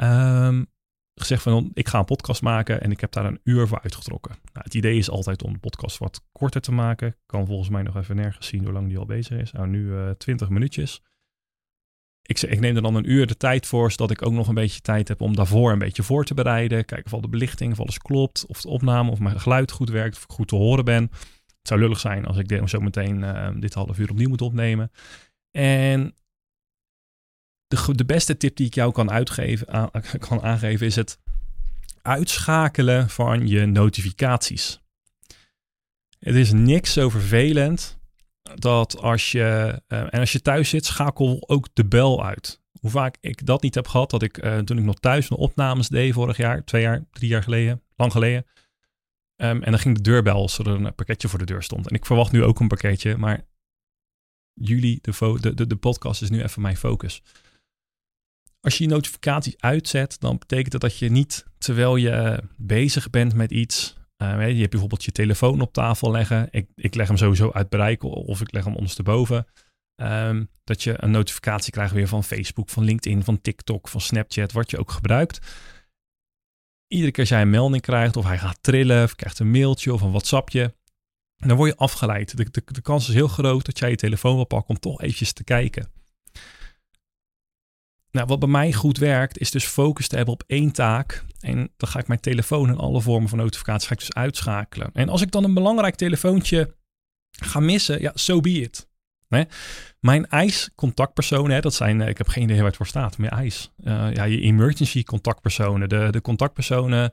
Um, 0.00 0.71
gezegd 1.14 1.42
van 1.42 1.70
ik 1.74 1.88
ga 1.88 1.98
een 1.98 2.04
podcast 2.04 2.42
maken 2.42 2.80
en 2.80 2.90
ik 2.90 3.00
heb 3.00 3.12
daar 3.12 3.24
een 3.24 3.40
uur 3.44 3.66
voor 3.66 3.80
uitgetrokken. 3.82 4.30
Nou, 4.52 4.64
het 4.64 4.74
idee 4.74 4.98
is 4.98 5.10
altijd 5.10 5.42
om 5.42 5.52
de 5.52 5.58
podcast 5.58 5.98
wat 5.98 6.24
korter 6.32 6.60
te 6.60 6.72
maken. 6.72 7.16
Kan 7.26 7.46
volgens 7.46 7.68
mij 7.68 7.82
nog 7.82 7.96
even 7.96 8.16
nergens 8.16 8.46
zien 8.46 8.64
hoe 8.64 8.72
lang 8.72 8.88
die 8.88 8.98
al 8.98 9.06
bezig 9.06 9.38
is. 9.40 9.52
Nou, 9.52 9.68
nu 9.68 9.84
uh, 9.84 10.08
eh, 10.08 10.16
20 10.16 10.48
minuutjes. 10.48 11.02
Ik, 12.22 12.40
ik 12.40 12.60
neem 12.60 12.76
er 12.76 12.82
dan 12.82 12.94
een 12.94 13.10
uur 13.10 13.26
de 13.26 13.36
tijd 13.36 13.66
voor, 13.66 13.90
zodat 13.90 14.10
ik 14.10 14.26
ook 14.26 14.32
nog 14.32 14.48
een 14.48 14.54
beetje 14.54 14.80
tijd 14.80 15.08
heb 15.08 15.20
om 15.20 15.36
daarvoor 15.36 15.72
een 15.72 15.78
beetje 15.78 16.02
voor 16.02 16.24
te 16.24 16.34
bereiden. 16.34 16.84
Kijken 16.84 17.06
of 17.06 17.12
al 17.12 17.20
de 17.20 17.28
belichting, 17.28 17.72
of 17.72 17.80
alles 17.80 17.98
klopt, 17.98 18.46
of 18.46 18.60
de 18.60 18.68
opname, 18.68 19.10
of 19.10 19.18
mijn 19.18 19.40
geluid 19.40 19.70
goed 19.70 19.90
werkt, 19.90 20.16
of 20.16 20.22
ik 20.22 20.30
goed 20.30 20.48
te 20.48 20.56
horen 20.56 20.84
ben. 20.84 21.02
Het 21.02 21.70
zou 21.70 21.80
lullig 21.80 22.00
zijn 22.00 22.26
als 22.26 22.36
ik 22.36 22.68
zo 22.68 22.80
meteen 22.80 23.18
uh, 23.18 23.48
dit 23.56 23.74
half 23.74 23.98
uur 23.98 24.10
opnieuw 24.10 24.28
moet 24.28 24.42
opnemen. 24.42 24.90
En 25.50 26.14
de, 27.72 27.94
de 27.94 28.04
beste 28.04 28.36
tip 28.36 28.56
die 28.56 28.66
ik 28.66 28.74
jou 28.74 28.92
kan, 28.92 29.10
uitgeven, 29.10 29.90
kan 30.28 30.42
aangeven 30.42 30.86
is 30.86 30.96
het 30.96 31.18
uitschakelen 32.02 33.08
van 33.10 33.46
je 33.46 33.66
notificaties. 33.66 34.80
Het 36.18 36.34
is 36.34 36.52
niks 36.52 36.92
zo 36.92 37.08
vervelend 37.08 37.98
dat 38.54 38.98
als 38.98 39.32
je, 39.32 39.80
uh, 39.88 39.98
en 39.98 40.20
als 40.20 40.32
je 40.32 40.42
thuis 40.42 40.68
zit, 40.68 40.84
schakel 40.84 41.44
ook 41.46 41.68
de 41.72 41.84
bel 41.84 42.24
uit. 42.24 42.60
Hoe 42.80 42.90
vaak 42.90 43.16
ik 43.20 43.46
dat 43.46 43.62
niet 43.62 43.74
heb 43.74 43.88
gehad, 43.88 44.10
dat 44.10 44.22
ik 44.22 44.44
uh, 44.44 44.58
toen 44.58 44.78
ik 44.78 44.84
nog 44.84 44.98
thuis 44.98 45.30
een 45.30 45.36
opnames 45.36 45.88
deed 45.88 46.12
vorig 46.12 46.36
jaar, 46.36 46.64
twee 46.64 46.82
jaar, 46.82 47.04
drie 47.10 47.28
jaar 47.28 47.42
geleden, 47.42 47.82
lang 47.96 48.12
geleden. 48.12 48.46
Um, 49.36 49.62
en 49.62 49.70
dan 49.70 49.78
ging 49.80 49.96
de 49.96 50.02
deurbel 50.02 50.34
als 50.34 50.58
er 50.58 50.66
een 50.66 50.94
pakketje 50.94 51.28
voor 51.28 51.38
de 51.38 51.44
deur 51.44 51.62
stond. 51.62 51.88
En 51.88 51.94
ik 51.94 52.06
verwacht 52.06 52.32
nu 52.32 52.44
ook 52.44 52.60
een 52.60 52.68
pakketje, 52.68 53.16
maar 53.16 53.46
jullie, 54.54 54.98
de, 55.00 55.38
de, 55.40 55.54
de, 55.54 55.66
de 55.66 55.76
podcast 55.76 56.22
is 56.22 56.30
nu 56.30 56.42
even 56.42 56.62
mijn 56.62 56.76
focus. 56.76 57.22
Als 58.62 58.78
je 58.78 58.84
je 58.84 58.90
notificaties 58.90 59.54
uitzet, 59.58 60.20
dan 60.20 60.38
betekent 60.38 60.72
dat 60.72 60.80
dat 60.80 60.98
je 60.98 61.10
niet 61.10 61.44
terwijl 61.58 61.96
je 61.96 62.42
bezig 62.56 63.10
bent 63.10 63.34
met 63.34 63.50
iets. 63.50 63.96
Uh, 64.22 64.48
je 64.48 64.58
hebt 64.58 64.70
bijvoorbeeld 64.70 65.04
je 65.04 65.12
telefoon 65.12 65.60
op 65.60 65.72
tafel 65.72 66.10
leggen. 66.10 66.48
Ik, 66.50 66.68
ik 66.74 66.94
leg 66.94 67.08
hem 67.08 67.16
sowieso 67.16 67.50
uit 67.50 67.68
bereik 67.68 68.02
of 68.02 68.40
ik 68.40 68.52
leg 68.52 68.64
hem 68.64 68.74
ondersteboven. 68.74 69.46
Um, 69.96 70.50
dat 70.64 70.82
je 70.82 70.94
een 70.96 71.10
notificatie 71.10 71.72
krijgt 71.72 71.92
weer 71.92 72.08
van 72.08 72.24
Facebook, 72.24 72.68
van 72.68 72.84
LinkedIn, 72.84 73.24
van 73.24 73.40
TikTok, 73.40 73.88
van 73.88 74.00
Snapchat, 74.00 74.52
wat 74.52 74.70
je 74.70 74.78
ook 74.78 74.90
gebruikt. 74.90 75.38
Iedere 76.86 77.10
keer 77.10 77.20
als 77.20 77.28
jij 77.28 77.40
een 77.40 77.50
melding 77.50 77.82
krijgt, 77.82 78.16
of 78.16 78.24
hij 78.24 78.38
gaat 78.38 78.62
trillen, 78.62 79.04
of 79.04 79.14
krijgt 79.14 79.38
een 79.38 79.50
mailtje 79.50 79.92
of 79.92 80.00
een 80.00 80.10
WhatsAppje, 80.10 80.74
dan 81.36 81.56
word 81.56 81.70
je 81.70 81.76
afgeleid. 81.76 82.36
De, 82.36 82.50
de, 82.50 82.62
de 82.64 82.82
kans 82.82 83.08
is 83.08 83.14
heel 83.14 83.28
groot 83.28 83.64
dat 83.64 83.78
jij 83.78 83.90
je 83.90 83.96
telefoon 83.96 84.34
wil 84.34 84.44
pakken 84.44 84.68
om 84.68 84.80
toch 84.80 85.00
eventjes 85.00 85.32
te 85.32 85.44
kijken. 85.44 86.01
Nou, 88.12 88.26
wat 88.26 88.38
bij 88.38 88.48
mij 88.48 88.72
goed 88.72 88.98
werkt, 88.98 89.38
is 89.38 89.50
dus 89.50 89.64
focus 89.64 90.08
te 90.08 90.16
hebben 90.16 90.34
op 90.34 90.44
één 90.46 90.72
taak. 90.72 91.24
En 91.40 91.72
dan 91.76 91.88
ga 91.88 91.98
ik 91.98 92.08
mijn 92.08 92.20
telefoon 92.20 92.68
en 92.68 92.76
alle 92.76 93.00
vormen 93.00 93.28
van 93.28 93.38
notificaties 93.38 93.86
ga 93.86 93.92
ik 93.92 93.98
dus 93.98 94.12
uitschakelen. 94.12 94.90
En 94.92 95.08
als 95.08 95.22
ik 95.22 95.30
dan 95.30 95.44
een 95.44 95.54
belangrijk 95.54 95.94
telefoontje 95.94 96.74
ga 97.30 97.60
missen, 97.60 98.00
ja, 98.00 98.12
so 98.14 98.40
be 98.40 98.50
it. 98.50 98.90
Mijn 100.00 100.26
IJs-contactpersonen, 100.26 101.62
dat 101.62 101.74
zijn, 101.74 102.00
eh, 102.00 102.08
ik 102.08 102.18
heb 102.18 102.28
geen 102.28 102.42
idee 102.42 102.56
waar 102.56 102.66
het 102.66 102.76
voor 102.76 102.86
staat, 102.86 103.18
maar 103.18 103.30
IJs. 103.30 103.70
Uh, 103.84 104.12
ja, 104.12 104.24
je 104.24 104.40
emergency 104.40 105.02
contactpersonen, 105.02 105.88
de, 105.88 106.08
de 106.10 106.20
contactpersonen 106.20 107.12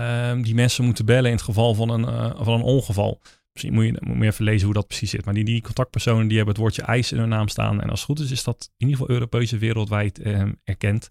um, 0.00 0.42
die 0.42 0.54
mensen 0.54 0.84
moeten 0.84 1.04
bellen 1.04 1.30
in 1.30 1.36
het 1.36 1.44
geval 1.44 1.74
van 1.74 1.88
een, 1.88 2.00
uh, 2.00 2.44
van 2.44 2.54
een 2.54 2.62
ongeval. 2.62 3.20
Misschien 3.54 3.74
moet 3.74 3.84
je, 3.84 3.96
moet 4.00 4.18
je 4.18 4.24
even 4.24 4.44
lezen 4.44 4.64
hoe 4.64 4.74
dat 4.74 4.86
precies 4.86 5.10
zit. 5.10 5.24
Maar 5.24 5.34
die, 5.34 5.44
die 5.44 5.62
contactpersonen 5.62 6.26
die 6.26 6.36
hebben 6.36 6.54
het 6.54 6.62
woordje 6.62 6.82
ijs 6.82 7.12
in 7.12 7.18
hun 7.18 7.28
naam 7.28 7.48
staan. 7.48 7.80
En 7.80 7.90
als 7.90 8.00
het 8.00 8.08
goed 8.08 8.20
is, 8.20 8.30
is 8.30 8.44
dat 8.44 8.70
in 8.76 8.86
ieder 8.86 8.96
geval 8.96 9.14
Europese 9.14 9.58
wereldwijd 9.58 10.18
eh, 10.18 10.42
erkend. 10.64 11.08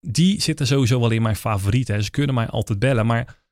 Die 0.00 0.40
zitten 0.40 0.66
sowieso 0.66 1.00
wel 1.00 1.10
in 1.10 1.22
mijn 1.22 1.36
favorieten. 1.36 2.04
Ze 2.04 2.10
kunnen 2.10 2.34
mij 2.34 2.48
altijd 2.48 2.78
bellen. 2.78 3.06
Maar 3.06 3.42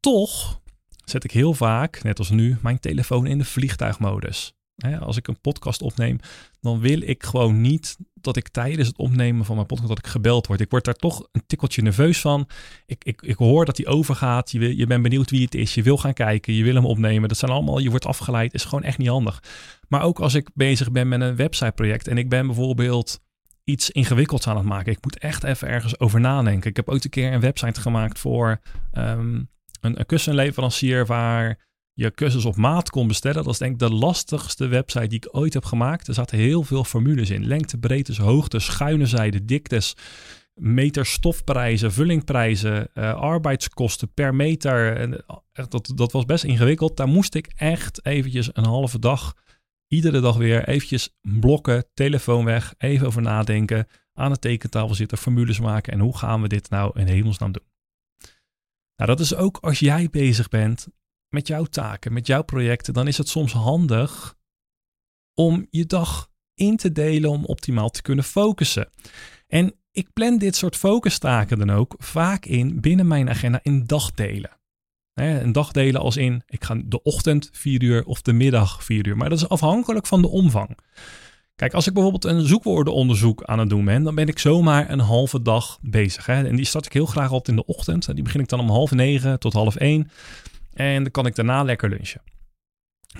toch 0.00 0.60
zet 1.04 1.24
ik 1.24 1.30
heel 1.30 1.54
vaak, 1.54 2.02
net 2.02 2.18
als 2.18 2.30
nu, 2.30 2.56
mijn 2.62 2.80
telefoon 2.80 3.26
in 3.26 3.38
de 3.38 3.44
vliegtuigmodus 3.44 4.55
als 5.00 5.16
ik 5.16 5.28
een 5.28 5.40
podcast 5.40 5.82
opneem, 5.82 6.18
dan 6.60 6.80
wil 6.80 7.00
ik 7.02 7.24
gewoon 7.24 7.60
niet 7.60 7.96
dat 8.14 8.36
ik 8.36 8.48
tijdens 8.48 8.88
het 8.88 8.98
opnemen 8.98 9.44
van 9.44 9.54
mijn 9.54 9.66
podcast 9.66 9.88
dat 9.88 9.98
ik 9.98 10.06
gebeld 10.06 10.46
word. 10.46 10.60
Ik 10.60 10.70
word 10.70 10.84
daar 10.84 10.94
toch 10.94 11.28
een 11.32 11.42
tikkeltje 11.46 11.82
nerveus 11.82 12.20
van. 12.20 12.48
Ik, 12.86 13.04
ik, 13.04 13.22
ik 13.22 13.36
hoor 13.36 13.64
dat 13.64 13.76
hij 13.76 13.86
overgaat. 13.86 14.50
Je, 14.50 14.76
je 14.76 14.86
bent 14.86 15.02
benieuwd 15.02 15.30
wie 15.30 15.42
het 15.44 15.54
is. 15.54 15.74
Je 15.74 15.82
wil 15.82 15.98
gaan 15.98 16.12
kijken. 16.12 16.54
Je 16.54 16.64
wil 16.64 16.74
hem 16.74 16.86
opnemen. 16.86 17.28
Dat 17.28 17.38
zijn 17.38 17.50
allemaal, 17.50 17.78
je 17.78 17.90
wordt 17.90 18.06
afgeleid. 18.06 18.54
Is 18.54 18.64
gewoon 18.64 18.84
echt 18.84 18.98
niet 18.98 19.08
handig. 19.08 19.42
Maar 19.88 20.02
ook 20.02 20.20
als 20.20 20.34
ik 20.34 20.50
bezig 20.54 20.92
ben 20.92 21.08
met 21.08 21.20
een 21.20 21.36
websiteproject 21.36 22.08
en 22.08 22.18
ik 22.18 22.28
ben 22.28 22.46
bijvoorbeeld 22.46 23.20
iets 23.64 23.90
ingewikkelds 23.90 24.46
aan 24.46 24.56
het 24.56 24.66
maken. 24.66 24.92
Ik 24.92 25.04
moet 25.04 25.18
echt 25.18 25.44
even 25.44 25.68
ergens 25.68 26.00
over 26.00 26.20
nadenken. 26.20 26.70
Ik 26.70 26.76
heb 26.76 26.88
ook 26.88 27.04
een 27.04 27.10
keer 27.10 27.32
een 27.32 27.40
website 27.40 27.80
gemaakt 27.80 28.18
voor 28.18 28.60
um, 28.92 29.48
een, 29.80 29.98
een 29.98 30.06
kussenleverancier 30.06 31.06
waar 31.06 31.65
je 31.98 32.10
kussens 32.10 32.44
op 32.44 32.56
maat 32.56 32.90
kon 32.90 33.06
bestellen. 33.06 33.44
Dat 33.44 33.52
is 33.52 33.58
denk 33.58 33.72
ik 33.72 33.78
de 33.78 33.94
lastigste 33.94 34.66
website 34.66 35.06
die 35.06 35.18
ik 35.18 35.36
ooit 35.36 35.54
heb 35.54 35.64
gemaakt. 35.64 36.08
Er 36.08 36.14
zaten 36.14 36.38
heel 36.38 36.62
veel 36.62 36.84
formules 36.84 37.30
in. 37.30 37.46
Lengte, 37.46 37.78
breedtes, 37.78 38.18
hoogte, 38.18 38.58
schuine 38.58 39.06
zijde, 39.06 39.44
diktes, 39.44 39.96
meter 40.54 41.06
stofprijzen, 41.06 41.92
vullingprijzen, 41.92 42.88
uh, 42.94 43.14
arbeidskosten 43.14 44.12
per 44.12 44.34
meter. 44.34 44.96
En, 44.96 45.24
echt, 45.52 45.70
dat, 45.70 45.92
dat 45.94 46.12
was 46.12 46.24
best 46.24 46.44
ingewikkeld. 46.44 46.96
Daar 46.96 47.08
moest 47.08 47.34
ik 47.34 47.52
echt 47.54 48.06
eventjes 48.06 48.50
een 48.52 48.66
halve 48.66 48.98
dag, 48.98 49.34
iedere 49.86 50.20
dag 50.20 50.36
weer 50.36 50.68
eventjes 50.68 51.16
blokken, 51.20 51.84
telefoon 51.94 52.44
weg, 52.44 52.74
even 52.78 53.06
over 53.06 53.22
nadenken, 53.22 53.86
aan 54.14 54.32
de 54.32 54.38
tekentafel 54.38 54.94
zitten, 54.94 55.18
formules 55.18 55.60
maken 55.60 55.92
en 55.92 56.00
hoe 56.00 56.16
gaan 56.16 56.42
we 56.42 56.48
dit 56.48 56.70
nou 56.70 57.00
in 57.00 57.06
hemelsnaam 57.06 57.52
doen. 57.52 57.66
Nou, 58.96 59.10
dat 59.10 59.20
is 59.20 59.34
ook 59.34 59.58
als 59.60 59.78
jij 59.78 60.08
bezig 60.10 60.48
bent 60.48 60.86
met 61.28 61.46
jouw 61.46 61.64
taken, 61.64 62.12
met 62.12 62.26
jouw 62.26 62.42
projecten, 62.42 62.94
dan 62.94 63.06
is 63.06 63.18
het 63.18 63.28
soms 63.28 63.52
handig 63.52 64.36
om 65.34 65.66
je 65.70 65.86
dag 65.86 66.30
in 66.54 66.76
te 66.76 66.92
delen 66.92 67.30
om 67.30 67.44
optimaal 67.44 67.90
te 67.90 68.02
kunnen 68.02 68.24
focussen. 68.24 68.88
En 69.46 69.74
ik 69.90 70.12
plan 70.12 70.38
dit 70.38 70.56
soort 70.56 70.76
focustaken 70.76 71.58
dan 71.58 71.70
ook 71.70 71.94
vaak 71.98 72.44
in 72.44 72.80
binnen 72.80 73.06
mijn 73.06 73.28
agenda 73.28 73.60
in 73.62 73.84
dagdelen. 73.86 74.50
een 75.14 75.52
dagdelen 75.52 76.00
als 76.00 76.16
in, 76.16 76.42
ik 76.46 76.64
ga 76.64 76.82
de 76.84 77.02
ochtend 77.02 77.48
vier 77.52 77.82
uur 77.82 78.04
of 78.04 78.22
de 78.22 78.32
middag 78.32 78.84
vier 78.84 79.06
uur. 79.06 79.16
Maar 79.16 79.28
dat 79.28 79.38
is 79.38 79.48
afhankelijk 79.48 80.06
van 80.06 80.22
de 80.22 80.28
omvang. 80.28 80.78
Kijk, 81.54 81.74
als 81.74 81.86
ik 81.86 81.92
bijvoorbeeld 81.92 82.24
een 82.24 82.46
zoekwoordenonderzoek 82.46 83.44
aan 83.44 83.58
het 83.58 83.68
doen 83.68 83.84
ben, 83.84 84.02
dan 84.02 84.14
ben 84.14 84.28
ik 84.28 84.38
zomaar 84.38 84.90
een 84.90 85.00
halve 85.00 85.42
dag 85.42 85.78
bezig. 85.82 86.26
Hè? 86.26 86.46
En 86.46 86.56
die 86.56 86.64
start 86.64 86.86
ik 86.86 86.92
heel 86.92 87.06
graag 87.06 87.30
altijd 87.30 87.48
in 87.48 87.56
de 87.56 87.74
ochtend. 87.74 88.14
Die 88.14 88.24
begin 88.24 88.40
ik 88.40 88.48
dan 88.48 88.60
om 88.60 88.68
half 88.68 88.90
negen 88.90 89.38
tot 89.38 89.52
half 89.52 89.76
één. 89.76 90.10
En 90.76 91.02
dan 91.02 91.12
kan 91.12 91.26
ik 91.26 91.34
daarna 91.34 91.62
lekker 91.62 91.88
lunchen. 91.88 92.22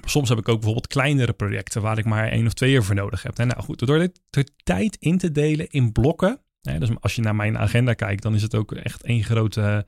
Soms 0.05 0.29
heb 0.29 0.38
ik 0.38 0.49
ook 0.49 0.55
bijvoorbeeld 0.55 0.87
kleinere 0.87 1.33
projecten 1.33 1.83
waar 1.83 1.99
ik 1.99 2.05
maar 2.05 2.29
één 2.29 2.47
of 2.47 2.53
twee 2.53 2.73
uur 2.73 2.83
voor 2.83 2.95
nodig 2.95 3.23
heb. 3.23 3.37
Nou 3.37 3.62
goed, 3.62 3.87
door 3.87 3.99
dit 3.99 4.21
de 4.31 4.49
tijd 4.64 4.97
in 5.01 5.19
te 5.19 5.33
delen 5.33 5.71
in 5.71 5.92
blokken. 5.92 6.40
Hè, 6.61 6.79
dus 6.79 6.90
als 7.01 7.14
je 7.14 7.23
naar 7.23 7.35
mijn 7.35 7.59
agenda 7.59 7.95
kijkt, 7.95 8.23
dan 8.23 8.35
is 8.35 8.42
het 8.42 8.55
ook 8.55 8.73
echt 8.73 9.03
één 9.03 9.25
grote 9.25 9.87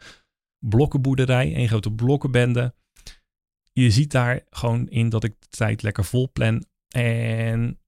blokkenboerderij, 0.59 1.55
één 1.55 1.69
grote 1.69 1.93
blokkenbende. 1.93 2.75
Je 3.73 3.91
ziet 3.91 4.11
daar 4.11 4.45
gewoon 4.51 4.89
in 4.89 5.09
dat 5.09 5.25
ik 5.25 5.35
de 5.39 5.49
tijd 5.49 5.83
lekker 5.83 6.05
vol 6.05 6.31
plan. 6.33 6.65
En 6.89 7.79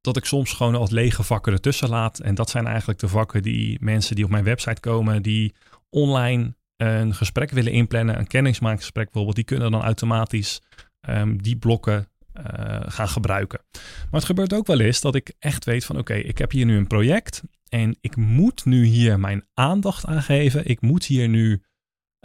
dat 0.00 0.16
ik 0.16 0.24
soms 0.24 0.52
gewoon 0.52 0.74
als 0.74 0.90
lege 0.90 1.22
vakken 1.22 1.52
ertussen 1.52 1.88
laat. 1.88 2.18
En 2.18 2.34
dat 2.34 2.50
zijn 2.50 2.66
eigenlijk 2.66 2.98
de 2.98 3.08
vakken 3.08 3.42
die 3.42 3.78
mensen 3.80 4.14
die 4.14 4.24
op 4.24 4.30
mijn 4.30 4.44
website 4.44 4.80
komen, 4.80 5.22
die 5.22 5.54
online 5.90 6.54
een 6.80 7.14
gesprek 7.14 7.50
willen 7.50 7.72
inplannen, 7.72 8.18
een 8.18 8.26
kennismakingsgesprek 8.26 9.04
bijvoorbeeld, 9.04 9.36
die 9.36 9.44
kunnen 9.44 9.70
dan 9.70 9.82
automatisch 9.82 10.62
um, 11.08 11.42
die 11.42 11.56
blokken 11.56 12.08
uh, 12.34 12.44
gaan 12.86 13.08
gebruiken. 13.08 13.60
Maar 13.72 14.20
het 14.20 14.24
gebeurt 14.24 14.52
ook 14.52 14.66
wel 14.66 14.80
eens 14.80 15.00
dat 15.00 15.14
ik 15.14 15.34
echt 15.38 15.64
weet 15.64 15.84
van 15.84 15.98
oké, 15.98 16.14
ik 16.14 16.38
heb 16.38 16.50
hier 16.50 16.66
nu 16.66 16.76
een 16.76 16.86
project 16.86 17.42
en 17.68 17.96
ik 18.00 18.16
moet 18.16 18.64
nu 18.64 18.84
hier 18.84 19.20
mijn 19.20 19.46
aandacht 19.54 20.06
aan 20.06 20.22
geven. 20.22 20.66
Ik 20.66 20.80
moet 20.80 21.04
hier 21.04 21.28
nu 21.28 21.62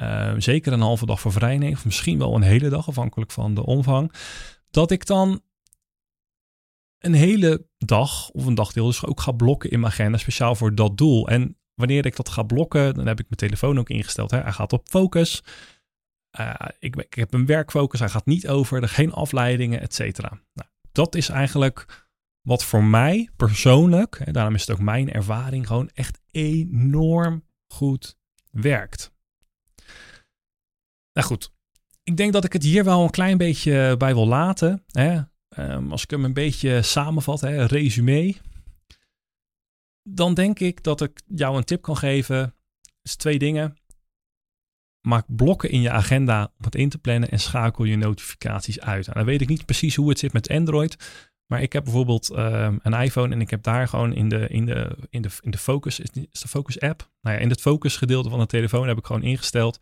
uh, 0.02 0.34
zeker 0.38 0.74
een 0.74 0.82
halve 0.82 1.06
dag 1.06 1.20
voor 1.20 1.32
vrij 1.32 1.58
nemen, 1.58 1.78
of 1.78 1.86
misschien 1.86 2.18
wel 2.18 2.36
een 2.36 2.41
hele 2.41 2.70
dag, 2.70 2.88
afhankelijk 2.88 3.32
van 3.32 3.54
de 3.54 3.65
omvang. 3.65 4.13
Dat 4.70 4.91
ik 4.91 5.06
dan 5.06 5.41
een 7.00 7.13
hele 7.13 7.68
dag 7.78 8.30
of 8.30 8.46
een 8.46 8.56
dagdeel 8.56 8.86
dus 8.86 9.06
ook 9.06 9.22
ga 9.22 9.32
blokken 9.32 9.70
in 9.70 9.80
mijn 9.80 9.91
agenda, 9.91 10.18
speciaal 10.18 10.56
voor 10.56 10.76
dat 10.76 10.98
doel. 10.98 11.28
En 11.28 11.58
wanneer 11.76 12.06
ik 12.06 12.16
dat 12.16 12.30
ga 12.30 12.44
blokken, 12.44 12.94
dan 12.94 13.08
heb 13.08 13.20
ik 13.20 13.26
mijn 13.26 13.50
telefoon 13.50 13.80
ook 13.80 13.90
ingesteld. 13.90 14.32
Hè. 14.32 14.42
Hij 14.42 14.52
gaat 14.52 14.74
op 14.74 14.88
focus. 14.90 15.44
Uh, 16.40 16.54
ik, 16.80 16.96
ik, 16.96 17.14
heb 17.14 17.34
een 17.34 17.46
werkfocus, 17.46 18.00
hij 18.00 18.10
gaat 18.10 18.26
niet 18.26 18.48
over, 18.48 18.82
er 18.82 18.90
geen 18.90 19.14
afleidingen, 19.14 19.82
et 19.82 19.94
cetera. 19.94 20.30
Nou, 20.30 20.70
dat 20.92 21.16
is 21.16 21.30
eigenlijk 21.30 22.08
wat 22.42 22.64
voor 22.64 22.84
mij 22.84 23.30
persoonlijk, 23.36 24.16
en 24.16 24.34
daarom 24.34 24.56
is 24.56 24.62
het 24.62 24.72
ook 24.72 24.82
mijn 24.82 25.12
ervaring, 25.12 25.68
gewoon 25.68 25.90
echt 25.94 26.22
enorm 26.32 27.44
goed 27.68 28.18
werkt. 28.52 29.14
Nou 31.14 31.28
goed, 31.28 31.52
ik 32.04 32.18
denk 32.18 32.34
dat 32.34 32.44
ik 32.44 32.54
het 32.54 32.64
hier 32.64 32.84
wel 32.84 33.04
een 33.04 33.10
klein 33.10 33.38
beetje 33.38 33.96
bij 33.98 34.14
wil 34.14 34.28
laten. 34.28 34.84
Hè. 34.88 35.22
Um, 35.58 35.92
als 35.92 36.04
ik 36.04 36.10
hem 36.10 36.26
een 36.26 36.34
beetje 36.34 36.82
samenvat, 36.82 37.42
hè, 37.42 37.66
resume 37.66 38.36
dan 40.08 40.34
denk 40.34 40.60
ik 40.60 40.84
dat 40.84 41.02
ik 41.02 41.22
jou 41.28 41.58
een 41.58 41.63
tip 41.63 41.82
kan 41.82 41.98
geven. 41.98 42.56
is 43.02 43.15
twee 43.15 43.39
dingen. 43.39 43.78
Maak 45.02 45.26
blokken 45.28 45.70
in 45.70 45.82
je 45.82 45.91
agenda 45.91 46.44
om 46.58 46.65
het 46.65 46.76
in 46.76 46.89
te 46.89 46.98
plannen 46.98 47.30
en 47.30 47.39
schakel 47.39 47.84
je 47.84 47.96
notificaties 47.96 48.80
uit. 48.80 49.08
En 49.08 49.13
dan 49.13 49.26
weet 49.26 49.41
ik 49.41 49.48
niet 49.48 49.65
precies 49.65 49.96
hoe 49.96 50.10
het 50.10 50.20
zit 50.20 50.34
met 50.34 50.50
Android. 50.50 50.98
Maar 51.46 51.62
ik 51.62 51.74
heb 51.74 51.84
bijvoorbeeld 51.84 52.30
ehm, 52.30 52.78
een 52.82 52.94
iPhone 52.94 53.34
en 53.34 53.41
ik 53.41 53.50
heb 53.50 53.63
daar 53.63 53.88
gewoon 53.88 54.13
in 54.13 54.30
de, 54.30 54.48
in 54.48 54.65
de, 54.65 54.98
in 55.10 55.22
de, 55.22 55.30
in 55.41 55.52
de 55.52 55.58
focus, 55.58 56.00
is, 56.00 56.10
de 56.12 56.48
focus 56.48 56.80
app? 56.80 57.12
Nou 57.22 57.36
ja, 57.36 57.41
in 57.41 57.50
het 57.50 57.62
focus 57.62 57.98
gedeelte 57.98 58.30
van 58.30 58.39
de 58.39 58.46
telefoon 58.46 58.88
heb 58.88 58.98
ik 58.98 59.06
gewoon 59.06 59.24
ingesteld. 59.24 59.80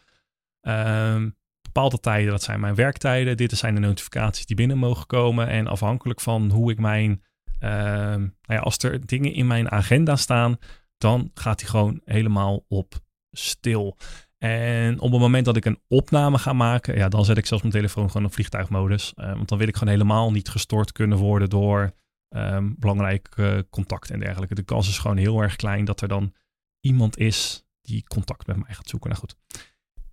Um, 0.61 1.37
bepaalde 1.61 1.99
tijden, 1.99 2.31
dat 2.31 2.43
zijn 2.43 2.59
mijn 2.59 2.75
werktijden. 2.75 3.37
Dit 3.37 3.51
zijn 3.51 3.75
de 3.75 3.81
notificaties 3.81 4.45
die 4.45 4.55
binnen 4.55 4.77
mogen 4.77 5.05
komen. 5.05 5.47
En 5.47 5.67
afhankelijk 5.67 6.21
van 6.21 6.51
hoe 6.51 6.71
ik 6.71 6.79
mijn 6.79 7.09
Ehm, 7.09 7.32
nou 7.69 8.31
ja, 8.41 8.57
als 8.57 8.77
er 8.77 9.05
dingen 9.05 9.33
in 9.33 9.47
mijn 9.47 9.71
agenda 9.71 10.15
staan, 10.15 10.57
dan 10.97 11.31
gaat 11.33 11.61
hij 11.61 11.69
gewoon 11.69 12.01
helemaal 12.05 12.65
op 12.67 12.95
stil. 13.31 13.97
En 14.37 14.99
op 14.99 15.11
het 15.11 15.19
moment 15.19 15.45
dat 15.45 15.55
ik 15.55 15.65
een 15.65 15.79
opname 15.87 16.37
ga 16.37 16.53
maken, 16.53 16.95
ja, 16.95 17.09
dan 17.09 17.25
zet 17.25 17.37
ik 17.37 17.45
zelfs 17.45 17.63
mijn 17.63 17.75
telefoon 17.75 18.11
gewoon 18.11 18.27
op 18.27 18.33
vliegtuigmodus. 18.33 19.13
Uh, 19.15 19.33
want 19.33 19.49
dan 19.49 19.57
wil 19.57 19.67
ik 19.67 19.75
gewoon 19.77 19.93
helemaal 19.93 20.31
niet 20.31 20.49
gestoord 20.49 20.91
kunnen 20.91 21.17
worden 21.17 21.49
door 21.49 21.93
um, 22.29 22.75
belangrijk 22.79 23.35
uh, 23.35 23.59
contact 23.69 24.09
en 24.09 24.19
dergelijke. 24.19 24.55
De 24.55 24.63
kans 24.63 24.87
is 24.87 24.97
gewoon 24.97 25.17
heel 25.17 25.41
erg 25.41 25.55
klein 25.55 25.85
dat 25.85 26.01
er 26.01 26.07
dan 26.07 26.33
iemand 26.79 27.17
is 27.17 27.65
die 27.81 28.03
contact 28.07 28.47
met 28.47 28.55
mij 28.55 28.73
gaat 28.73 28.89
zoeken. 28.89 29.09
Nou 29.09 29.21
goed, 29.21 29.35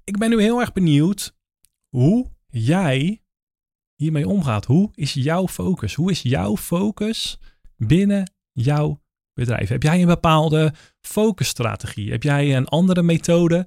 ik 0.04 0.18
ben 0.18 0.30
nu 0.30 0.40
heel 0.40 0.60
erg 0.60 0.72
benieuwd 0.72 1.34
hoe 1.88 2.30
jij 2.46 3.22
hiermee 4.00 4.28
omgaat. 4.28 4.64
Hoe 4.64 4.90
is 4.94 5.12
jouw 5.12 5.48
focus? 5.48 5.94
Hoe 5.94 6.10
is 6.10 6.22
jouw 6.22 6.56
focus 6.56 7.38
binnen 7.76 8.32
jouw 8.52 9.02
bedrijf? 9.32 9.68
Heb 9.68 9.82
jij 9.82 10.00
een 10.00 10.06
bepaalde 10.06 10.74
focusstrategie? 11.00 12.10
Heb 12.10 12.22
jij 12.22 12.56
een 12.56 12.68
andere 12.68 13.02
methode? 13.02 13.66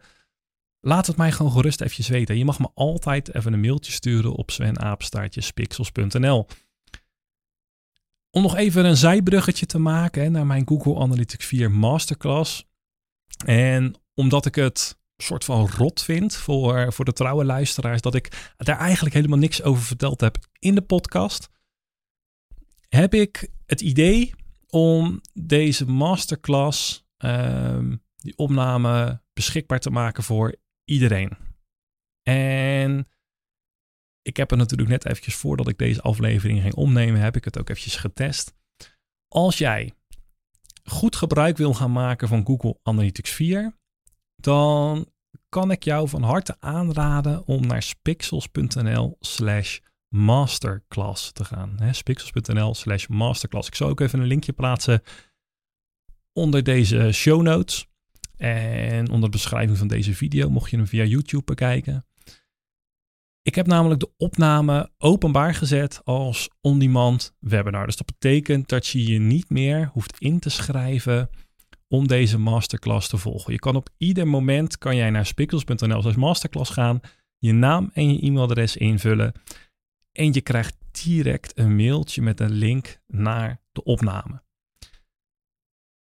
Laat 0.79 1.07
het 1.07 1.17
mij 1.17 1.31
gewoon 1.31 1.51
gerust 1.51 1.81
even 1.81 2.11
weten. 2.11 2.37
Je 2.37 2.45
mag 2.45 2.59
me 2.59 2.69
altijd 2.73 3.35
even 3.35 3.53
een 3.53 3.59
mailtje 3.59 3.91
sturen 3.91 4.31
op 4.31 4.51
zwenaapstaartjespixels.nl. 4.51 6.47
Om 8.29 8.41
nog 8.41 8.55
even 8.55 8.85
een 8.85 8.97
zijbruggetje 8.97 9.65
te 9.65 9.79
maken 9.79 10.31
naar 10.31 10.45
mijn 10.45 10.67
Google 10.67 10.99
Analytics 10.99 11.45
4 11.45 11.71
Masterclass. 11.71 12.65
En 13.45 13.95
omdat 14.13 14.45
ik 14.45 14.55
het 14.55 14.97
soort 15.17 15.43
van 15.43 15.69
rot 15.69 16.03
vind 16.03 16.35
voor, 16.35 16.93
voor 16.93 17.05
de 17.05 17.13
trouwe 17.13 17.45
luisteraars, 17.45 18.01
dat 18.01 18.15
ik 18.15 18.53
daar 18.57 18.77
eigenlijk 18.77 19.15
helemaal 19.15 19.37
niks 19.37 19.61
over 19.61 19.83
verteld 19.83 20.21
heb 20.21 20.37
in 20.59 20.75
de 20.75 20.81
podcast, 20.81 21.49
heb 22.89 23.13
ik 23.13 23.49
het 23.65 23.81
idee 23.81 24.33
om 24.69 25.21
deze 25.33 25.85
masterclass, 25.85 27.05
um, 27.17 28.03
die 28.15 28.37
opname, 28.37 29.21
beschikbaar 29.33 29.79
te 29.79 29.89
maken 29.89 30.23
voor 30.23 30.55
iedereen. 30.85 31.37
En 32.23 33.07
ik 34.21 34.37
heb 34.37 34.51
er 34.51 34.57
natuurlijk 34.57 34.89
net 34.89 35.05
eventjes 35.05 35.35
voordat 35.35 35.67
ik 35.67 35.77
deze 35.77 36.01
aflevering 36.01 36.61
ging 36.61 36.73
opnemen, 36.73 37.21
heb 37.21 37.35
ik 37.35 37.45
het 37.45 37.59
ook 37.59 37.69
eventjes 37.69 37.95
getest. 37.95 38.53
Als 39.27 39.57
jij 39.57 39.93
goed 40.83 41.15
gebruik 41.15 41.57
wil 41.57 41.73
gaan 41.73 41.91
maken 41.91 42.27
van 42.27 42.45
Google 42.45 42.79
Analytics 42.83 43.31
4, 43.31 43.77
dan 44.43 45.05
kan 45.49 45.71
ik 45.71 45.83
jou 45.83 46.09
van 46.09 46.23
harte 46.23 46.55
aanraden 46.59 47.45
om 47.45 47.67
naar 47.67 47.83
spixels.nl 47.83 49.17
slash 49.19 49.79
masterclass 50.07 51.31
te 51.31 51.45
gaan. 51.45 51.77
Spixels.nl 51.91 52.75
slash 52.75 53.07
masterclass. 53.07 53.67
Ik 53.67 53.75
zal 53.75 53.89
ook 53.89 53.99
even 53.99 54.19
een 54.19 54.27
linkje 54.27 54.53
plaatsen 54.53 55.01
onder 56.33 56.63
deze 56.63 57.11
show 57.11 57.41
notes. 57.41 57.87
En 58.37 59.09
onder 59.09 59.31
de 59.31 59.37
beschrijving 59.37 59.77
van 59.77 59.87
deze 59.87 60.15
video, 60.15 60.49
mocht 60.49 60.69
je 60.69 60.77
hem 60.77 60.87
via 60.87 61.03
YouTube 61.03 61.43
bekijken. 61.45 62.05
Ik 63.41 63.55
heb 63.55 63.67
namelijk 63.67 63.99
de 63.99 64.11
opname 64.17 64.91
openbaar 64.97 65.53
gezet 65.53 66.01
als 66.03 66.49
on-demand 66.61 67.35
webinar. 67.39 67.85
Dus 67.85 67.95
dat 67.95 68.05
betekent 68.05 68.69
dat 68.69 68.87
je 68.87 69.05
je 69.05 69.19
niet 69.19 69.49
meer 69.49 69.89
hoeft 69.93 70.19
in 70.19 70.39
te 70.39 70.49
schrijven 70.49 71.29
om 71.93 72.07
deze 72.07 72.37
masterclass 72.37 73.07
te 73.09 73.17
volgen. 73.17 73.53
Je 73.53 73.59
kan 73.59 73.75
op 73.75 73.89
ieder 73.97 74.27
moment 74.27 74.77
kan 74.77 74.95
jij 74.95 75.09
naar 75.09 75.25
spikkels.nl 75.25 76.03
als 76.03 76.15
masterclass 76.15 76.71
gaan, 76.71 76.99
je 77.37 77.53
naam 77.53 77.89
en 77.93 78.13
je 78.13 78.21
e-mailadres 78.21 78.77
invullen 78.77 79.33
en 80.11 80.33
je 80.33 80.41
krijgt 80.41 80.75
direct 80.91 81.57
een 81.57 81.75
mailtje 81.75 82.21
met 82.21 82.39
een 82.39 82.51
link 82.51 82.99
naar 83.07 83.61
de 83.71 83.83
opname. 83.83 84.43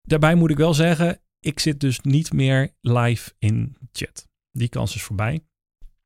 Daarbij 0.03 0.35
moet 0.35 0.51
ik 0.51 0.57
wel 0.57 0.75
zeggen, 0.75 1.21
ik 1.41 1.61
zit 1.61 1.81
dus 1.81 2.01
niet 2.01 2.33
meer 2.33 2.71
live 2.81 3.33
in 3.39 3.77
chat. 3.93 4.29
Die 4.51 4.69
kans 4.69 4.95
is 4.95 5.03
voorbij. 5.03 5.41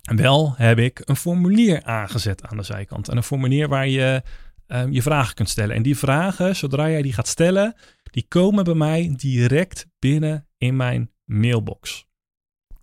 Wel 0.02 0.54
heb 0.56 0.78
ik 0.78 1.02
een 1.04 1.16
formulier 1.16 1.82
aangezet 1.82 2.42
aan 2.42 2.56
de 2.56 2.62
zijkant. 2.62 3.08
En 3.08 3.16
een 3.16 3.22
formulier 3.22 3.68
waar 3.68 3.88
je 3.88 4.22
um, 4.66 4.92
je 4.92 5.02
vragen 5.02 5.34
kunt 5.34 5.48
stellen. 5.48 5.76
En 5.76 5.82
die 5.82 5.98
vragen, 5.98 6.56
zodra 6.56 6.88
jij 6.88 7.02
die 7.02 7.12
gaat 7.12 7.28
stellen, 7.28 7.74
die 8.10 8.26
komen 8.28 8.64
bij 8.64 8.74
mij 8.74 9.14
direct 9.16 9.86
binnen 9.98 10.48
in 10.56 10.76
mijn 10.76 11.10
mailbox. 11.24 12.06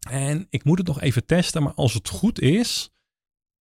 En 0.10 0.48
ik 0.50 0.64
moet 0.64 0.78
het 0.78 0.88
nog 0.88 1.02
even 1.02 1.26
testen, 1.26 1.64
maar 1.64 1.74
als 1.74 1.94
het 1.94 2.10
goed 2.10 2.40
is, 2.40 2.94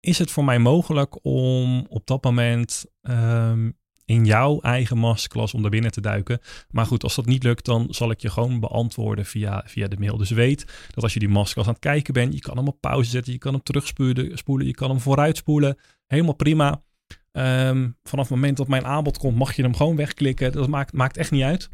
is 0.00 0.18
het 0.18 0.30
voor 0.30 0.44
mij 0.44 0.58
mogelijk 0.58 1.24
om 1.24 1.86
op 1.88 2.06
dat 2.06 2.24
moment 2.24 2.84
um, 3.02 3.76
in 4.04 4.24
jouw 4.24 4.60
eigen 4.60 4.98
masterclass 4.98 5.54
om 5.54 5.62
daar 5.62 5.70
binnen 5.70 5.90
te 5.90 6.00
duiken. 6.00 6.40
Maar 6.70 6.86
goed, 6.86 7.02
als 7.02 7.14
dat 7.14 7.26
niet 7.26 7.42
lukt, 7.42 7.64
dan 7.64 7.86
zal 7.90 8.10
ik 8.10 8.20
je 8.20 8.30
gewoon 8.30 8.60
beantwoorden 8.60 9.26
via, 9.26 9.62
via 9.66 9.88
de 9.88 9.96
mail. 9.98 10.16
Dus 10.16 10.30
weet 10.30 10.88
dat 10.94 11.02
als 11.02 11.12
je 11.12 11.18
die 11.18 11.28
masterclass 11.28 11.68
aan 11.68 11.74
het 11.74 11.82
kijken 11.82 12.14
bent, 12.14 12.34
je 12.34 12.40
kan 12.40 12.56
hem 12.56 12.68
op 12.68 12.80
pauze 12.80 13.10
zetten, 13.10 13.32
je 13.32 13.38
kan 13.38 13.52
hem 13.52 13.62
terugspoelen, 13.62 14.38
spoelen, 14.38 14.66
je 14.66 14.74
kan 14.74 14.90
hem 14.90 15.00
vooruitspoelen. 15.00 15.78
Helemaal 16.06 16.34
prima. 16.34 16.82
Um, 17.32 17.96
vanaf 18.02 18.28
het 18.28 18.34
moment 18.34 18.56
dat 18.56 18.68
mijn 18.68 18.84
aanbod 18.84 19.18
komt, 19.18 19.36
mag 19.36 19.56
je 19.56 19.62
hem 19.62 19.76
gewoon 19.76 19.96
wegklikken. 19.96 20.52
Dat 20.52 20.68
maakt, 20.68 20.92
maakt 20.92 21.16
echt 21.16 21.30
niet 21.30 21.42
uit. 21.42 21.70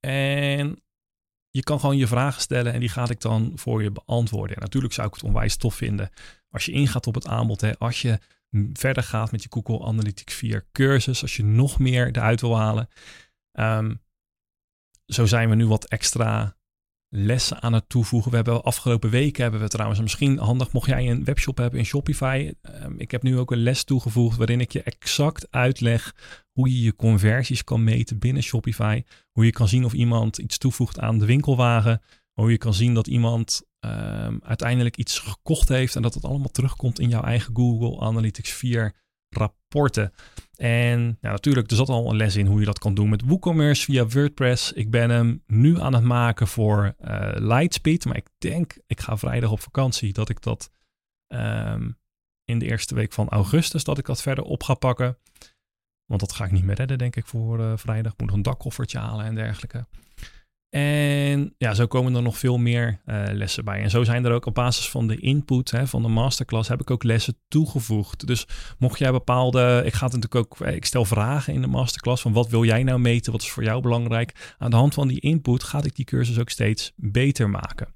En 0.00 0.82
je 1.50 1.62
kan 1.62 1.80
gewoon 1.80 1.96
je 1.96 2.06
vragen 2.06 2.40
stellen 2.40 2.72
en 2.72 2.80
die 2.80 2.88
ga 2.88 3.08
ik 3.08 3.20
dan 3.20 3.52
voor 3.54 3.82
je 3.82 3.90
beantwoorden. 3.90 4.56
En 4.56 4.62
natuurlijk 4.62 4.94
zou 4.94 5.06
ik 5.06 5.14
het 5.14 5.22
onwijs 5.22 5.56
tof 5.56 5.74
vinden 5.74 6.10
als 6.50 6.64
je 6.64 6.72
ingaat 6.72 7.06
op 7.06 7.14
het 7.14 7.26
aanbod. 7.26 7.60
Hè, 7.60 7.78
als 7.78 8.02
je 8.02 8.18
verder 8.72 9.02
gaat 9.02 9.32
met 9.32 9.42
je 9.42 9.48
Google 9.50 9.86
Analytics 9.86 10.34
4 10.34 10.66
cursus, 10.72 11.22
als 11.22 11.36
je 11.36 11.44
nog 11.44 11.78
meer 11.78 12.06
eruit 12.06 12.40
wil 12.40 12.56
halen. 12.56 12.88
Um, 13.52 14.02
zo 15.06 15.26
zijn 15.26 15.48
we 15.48 15.54
nu 15.54 15.66
wat 15.66 15.84
extra 15.84 16.56
lessen 17.16 17.62
aan 17.62 17.72
het 17.72 17.88
toevoegen. 17.88 18.30
We 18.30 18.36
hebben 18.36 18.62
afgelopen 18.62 19.10
weken 19.10 19.42
hebben 19.42 19.60
we 19.60 19.68
trouwens 19.68 20.00
misschien 20.00 20.38
handig 20.38 20.72
mocht 20.72 20.88
jij 20.88 21.10
een 21.10 21.24
webshop 21.24 21.56
hebben 21.56 21.78
in 21.78 21.84
Shopify. 21.84 22.52
Um, 22.82 22.94
ik 22.98 23.10
heb 23.10 23.22
nu 23.22 23.38
ook 23.38 23.50
een 23.50 23.62
les 23.62 23.84
toegevoegd 23.84 24.36
waarin 24.36 24.60
ik 24.60 24.72
je 24.72 24.82
exact 24.82 25.46
uitleg 25.50 26.14
hoe 26.52 26.70
je 26.70 26.80
je 26.80 26.96
conversies 26.96 27.64
kan 27.64 27.84
meten 27.84 28.18
binnen 28.18 28.42
Shopify. 28.42 29.02
Hoe 29.32 29.44
je 29.44 29.50
kan 29.50 29.68
zien 29.68 29.84
of 29.84 29.92
iemand 29.92 30.38
iets 30.38 30.58
toevoegt 30.58 30.98
aan 30.98 31.18
de 31.18 31.26
winkelwagen. 31.26 32.02
Hoe 32.32 32.50
je 32.50 32.58
kan 32.58 32.74
zien 32.74 32.94
dat 32.94 33.06
iemand 33.06 33.62
um, 33.80 34.40
uiteindelijk 34.42 34.96
iets 34.96 35.18
gekocht 35.18 35.68
heeft 35.68 35.96
en 35.96 36.02
dat 36.02 36.14
het 36.14 36.24
allemaal 36.24 36.50
terugkomt 36.50 36.98
in 36.98 37.08
jouw 37.08 37.22
eigen 37.22 37.56
Google 37.56 38.00
Analytics 38.00 38.52
4 38.52 38.94
rapporten. 39.36 40.12
En 40.56 41.18
natuurlijk, 41.20 41.70
er 41.70 41.76
zat 41.76 41.88
al 41.88 42.10
een 42.10 42.16
les 42.16 42.36
in 42.36 42.46
hoe 42.46 42.60
je 42.60 42.66
dat 42.66 42.78
kan 42.78 42.94
doen 42.94 43.08
met 43.08 43.22
WooCommerce 43.24 43.84
via 43.84 44.06
WordPress. 44.06 44.72
Ik 44.72 44.90
ben 44.90 45.10
hem 45.10 45.42
nu 45.46 45.80
aan 45.80 45.94
het 45.94 46.04
maken 46.04 46.46
voor 46.46 46.94
uh, 47.04 47.30
Lightspeed, 47.34 48.04
maar 48.04 48.16
ik 48.16 48.28
denk, 48.38 48.76
ik 48.86 49.00
ga 49.00 49.16
vrijdag 49.16 49.50
op 49.50 49.60
vakantie, 49.60 50.12
dat 50.12 50.28
ik 50.28 50.42
dat 50.42 50.70
um, 51.28 51.98
in 52.44 52.58
de 52.58 52.66
eerste 52.66 52.94
week 52.94 53.12
van 53.12 53.28
augustus, 53.28 53.84
dat 53.84 53.98
ik 53.98 54.06
dat 54.06 54.22
verder 54.22 54.44
op 54.44 54.62
ga 54.62 54.74
pakken. 54.74 55.18
Want 56.04 56.20
dat 56.20 56.32
ga 56.32 56.44
ik 56.44 56.50
niet 56.50 56.64
meer 56.64 56.76
redden, 56.76 56.98
denk 56.98 57.16
ik, 57.16 57.26
voor 57.26 57.60
uh, 57.60 57.72
vrijdag. 57.76 58.12
Ik 58.12 58.18
moet 58.18 58.28
nog 58.28 58.36
een 58.36 58.42
dakkoffertje 58.42 58.98
halen 58.98 59.24
en 59.24 59.34
dergelijke. 59.34 59.86
En 60.74 61.54
ja, 61.58 61.74
zo 61.74 61.86
komen 61.86 62.14
er 62.14 62.22
nog 62.22 62.38
veel 62.38 62.58
meer 62.58 63.00
uh, 63.06 63.22
lessen 63.32 63.64
bij. 63.64 63.82
En 63.82 63.90
zo 63.90 64.04
zijn 64.04 64.24
er 64.24 64.32
ook 64.32 64.46
op 64.46 64.54
basis 64.54 64.88
van 64.88 65.06
de 65.06 65.16
input 65.16 65.70
hè, 65.70 65.86
van 65.86 66.02
de 66.02 66.08
masterclass 66.08 66.68
heb 66.68 66.80
ik 66.80 66.90
ook 66.90 67.02
lessen 67.02 67.36
toegevoegd. 67.48 68.26
Dus 68.26 68.46
mocht 68.78 68.98
jij 68.98 69.12
bepaalde, 69.12 69.82
ik 69.84 69.92
ga 69.92 70.06
het 70.06 70.14
natuurlijk 70.14 70.34
ook, 70.34 70.60
eh, 70.60 70.74
ik 70.74 70.84
stel 70.84 71.04
vragen 71.04 71.54
in 71.54 71.60
de 71.60 71.66
masterclass 71.66 72.22
van 72.22 72.32
wat 72.32 72.48
wil 72.48 72.64
jij 72.64 72.82
nou 72.82 72.98
meten, 72.98 73.32
wat 73.32 73.42
is 73.42 73.50
voor 73.50 73.62
jou 73.62 73.82
belangrijk. 73.82 74.54
Aan 74.58 74.70
de 74.70 74.76
hand 74.76 74.94
van 74.94 75.08
die 75.08 75.20
input 75.20 75.62
ga 75.62 75.82
ik 75.82 75.96
die 75.96 76.04
cursus 76.04 76.38
ook 76.38 76.50
steeds 76.50 76.92
beter 76.96 77.50
maken. 77.50 77.94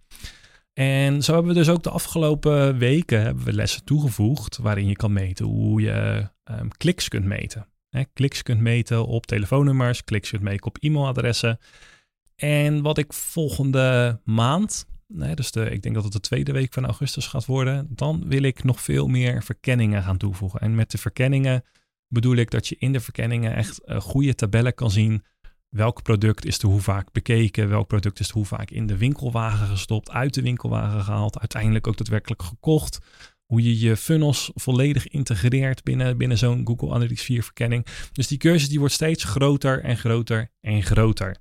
En 0.72 1.22
zo 1.22 1.32
hebben 1.32 1.52
we 1.52 1.58
dus 1.58 1.68
ook 1.68 1.82
de 1.82 1.90
afgelopen 1.90 2.78
weken 2.78 3.22
hebben 3.22 3.44
we 3.44 3.52
lessen 3.52 3.84
toegevoegd 3.84 4.56
waarin 4.56 4.88
je 4.88 4.96
kan 4.96 5.12
meten 5.12 5.44
hoe 5.44 5.80
je 5.80 6.28
um, 6.44 6.68
kliks 6.76 7.08
kunt 7.08 7.24
meten. 7.24 7.66
Kliks 8.12 8.42
kunt 8.42 8.60
meten 8.60 9.06
op 9.06 9.26
telefoonnummers, 9.26 10.04
kliks 10.04 10.30
kunt 10.30 10.42
meten 10.42 10.66
op 10.66 10.76
e-mailadressen. 10.80 11.58
En 12.38 12.82
wat 12.82 12.98
ik 12.98 13.12
volgende 13.12 14.20
maand, 14.24 14.86
nee, 15.06 15.34
dus 15.34 15.50
ik 15.50 15.82
denk 15.82 15.94
dat 15.94 16.04
het 16.04 16.12
de 16.12 16.20
tweede 16.20 16.52
week 16.52 16.72
van 16.72 16.84
augustus 16.84 17.26
gaat 17.26 17.46
worden, 17.46 17.86
dan 17.90 18.28
wil 18.28 18.42
ik 18.42 18.64
nog 18.64 18.80
veel 18.80 19.08
meer 19.08 19.42
verkenningen 19.42 20.02
gaan 20.02 20.16
toevoegen. 20.16 20.60
En 20.60 20.74
met 20.74 20.90
de 20.90 20.98
verkenningen 20.98 21.64
bedoel 22.08 22.36
ik 22.36 22.50
dat 22.50 22.68
je 22.68 22.76
in 22.78 22.92
de 22.92 23.00
verkenningen 23.00 23.54
echt 23.54 23.80
uh, 23.84 24.00
goede 24.00 24.34
tabellen 24.34 24.74
kan 24.74 24.90
zien. 24.90 25.24
Welk 25.68 26.02
product 26.02 26.44
is 26.44 26.58
er 26.58 26.68
hoe 26.68 26.80
vaak 26.80 27.12
bekeken? 27.12 27.68
Welk 27.68 27.86
product 27.86 28.20
is 28.20 28.28
er 28.28 28.34
hoe 28.34 28.44
vaak 28.44 28.70
in 28.70 28.86
de 28.86 28.96
winkelwagen 28.96 29.66
gestopt, 29.66 30.10
uit 30.10 30.34
de 30.34 30.42
winkelwagen 30.42 31.04
gehaald, 31.04 31.38
uiteindelijk 31.38 31.86
ook 31.86 31.96
daadwerkelijk 31.96 32.42
gekocht? 32.42 32.98
Hoe 33.46 33.62
je 33.62 33.78
je 33.78 33.96
funnels 33.96 34.50
volledig 34.54 35.08
integreert 35.08 35.82
binnen, 35.82 36.16
binnen 36.16 36.38
zo'n 36.38 36.66
Google 36.66 36.88
Analytics 36.88 37.22
4 37.22 37.42
verkenning. 37.42 37.86
Dus 38.12 38.26
die 38.26 38.38
cursus 38.38 38.68
die 38.68 38.78
wordt 38.78 38.94
steeds 38.94 39.24
groter 39.24 39.82
en 39.82 39.96
groter 39.96 40.50
en 40.60 40.82
groter. 40.82 41.36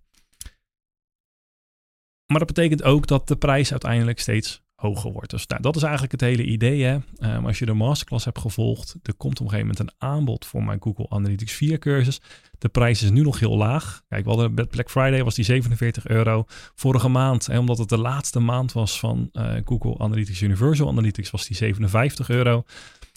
Maar 2.28 2.40
dat 2.40 2.48
betekent 2.48 2.84
ook 2.84 3.08
dat 3.08 3.28
de 3.28 3.36
prijs 3.36 3.72
uiteindelijk 3.72 4.20
steeds 4.20 4.62
hoger 4.76 5.12
wordt. 5.12 5.30
Dus 5.30 5.48
nou, 5.48 5.62
dat 5.62 5.76
is 5.76 5.82
eigenlijk 5.82 6.12
het 6.12 6.22
hele 6.22 6.44
idee. 6.44 6.84
Hè? 6.84 6.98
Um, 7.36 7.46
als 7.46 7.60
je 7.60 7.66
de 7.66 7.74
masterclass 7.74 8.26
hebt 8.26 8.40
gevolgd, 8.40 8.96
er 9.04 9.14
komt 9.14 9.40
op 9.40 9.46
een 9.46 9.52
gegeven 9.52 9.76
moment 9.76 9.80
een 9.80 10.10
aanbod 10.10 10.46
voor 10.46 10.64
mijn 10.64 10.82
Google 10.82 11.10
Analytics 11.10 11.54
4 11.54 11.78
cursus. 11.78 12.22
De 12.58 12.70
prijs 12.70 13.04
is 13.04 13.10
nu 13.10 13.22
nog 13.22 13.40
heel 13.40 13.58
laag. 13.58 14.02
Kijk, 14.08 14.24
we 14.24 14.30
hadden 14.30 14.54
Black 14.54 14.90
Friday 14.90 15.24
was 15.24 15.36
die 15.36 15.46
47 15.46 16.08
euro. 16.08 16.44
Vorige 16.76 17.08
maand, 17.08 17.50
omdat 17.50 17.78
het 17.78 17.90
de 17.90 17.98
laatste 17.98 18.40
maand 18.40 18.72
was 18.72 19.00
van 19.00 19.30
uh, 19.34 19.54
Google 19.66 19.98
Analytics 19.98 20.42
Universal 20.42 20.88
Analytics, 20.88 21.32
was 21.32 21.48
die 21.48 21.56
57 21.56 22.30
euro. 22.30 22.64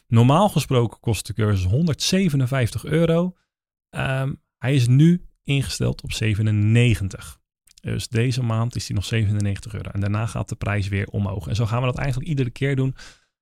Normaal 0.06 0.48
gesproken 0.48 1.00
kost 1.00 1.26
de 1.26 1.34
cursus 1.34 1.64
157 1.64 2.84
euro. 2.84 3.34
Um, 3.90 4.42
hij 4.58 4.74
is 4.74 4.86
nu 4.88 5.26
ingesteld 5.42 6.02
op 6.02 6.12
97. 6.12 7.39
Dus 7.80 8.08
deze 8.08 8.42
maand 8.42 8.76
is 8.76 8.86
die 8.86 8.96
nog 8.96 9.04
97 9.04 9.74
euro. 9.74 9.90
En 9.90 10.00
daarna 10.00 10.26
gaat 10.26 10.48
de 10.48 10.54
prijs 10.54 10.88
weer 10.88 11.06
omhoog. 11.06 11.46
En 11.48 11.56
zo 11.56 11.66
gaan 11.66 11.80
we 11.80 11.86
dat 11.86 11.98
eigenlijk 11.98 12.28
iedere 12.28 12.50
keer 12.50 12.76
doen. 12.76 12.94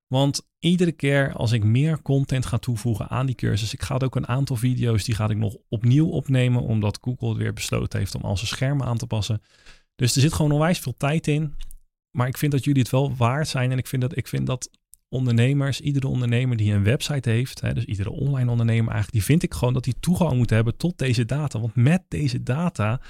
Want 0.06 0.48
iedere 0.58 0.92
keer 0.92 1.32
als 1.32 1.52
ik 1.52 1.64
meer 1.64 2.02
content 2.02 2.46
ga 2.46 2.58
toevoegen 2.58 3.08
aan 3.08 3.26
die 3.26 3.34
cursus, 3.34 3.72
ik 3.72 3.82
ga 3.82 3.96
ook 3.98 4.16
een 4.16 4.28
aantal 4.28 4.56
video's, 4.56 5.04
die 5.04 5.14
ga 5.14 5.28
ik 5.28 5.36
nog 5.36 5.56
opnieuw 5.68 6.08
opnemen, 6.08 6.62
omdat 6.62 6.98
Google 7.00 7.36
weer 7.36 7.52
besloten 7.52 7.98
heeft 7.98 8.14
om 8.14 8.22
al 8.22 8.36
zijn 8.36 8.48
schermen 8.48 8.86
aan 8.86 8.98
te 8.98 9.06
passen. 9.06 9.42
Dus 9.94 10.14
er 10.14 10.20
zit 10.20 10.32
gewoon 10.32 10.52
onwijs 10.52 10.78
veel 10.78 10.96
tijd 10.96 11.26
in. 11.26 11.54
Maar 12.10 12.26
ik 12.26 12.38
vind 12.38 12.52
dat 12.52 12.64
jullie 12.64 12.82
het 12.82 12.90
wel 12.90 13.16
waard 13.16 13.48
zijn. 13.48 13.72
En 13.72 13.78
ik 13.78 13.86
vind 13.86 14.02
dat, 14.02 14.16
ik 14.16 14.28
vind 14.28 14.46
dat 14.46 14.70
ondernemers, 15.08 15.80
iedere 15.80 16.06
ondernemer 16.06 16.56
die 16.56 16.72
een 16.72 16.84
website 16.84 17.30
heeft, 17.30 17.60
hè, 17.60 17.74
dus 17.74 17.84
iedere 17.84 18.10
online 18.10 18.50
ondernemer 18.50 18.92
eigenlijk, 18.92 19.12
die 19.12 19.24
vind 19.24 19.42
ik 19.42 19.54
gewoon 19.54 19.74
dat 19.74 19.84
die 19.84 20.00
toegang 20.00 20.36
moet 20.36 20.50
hebben 20.50 20.76
tot 20.76 20.98
deze 20.98 21.24
data. 21.24 21.60
Want 21.60 21.74
met 21.74 22.02
deze 22.08 22.42
data 22.42 23.00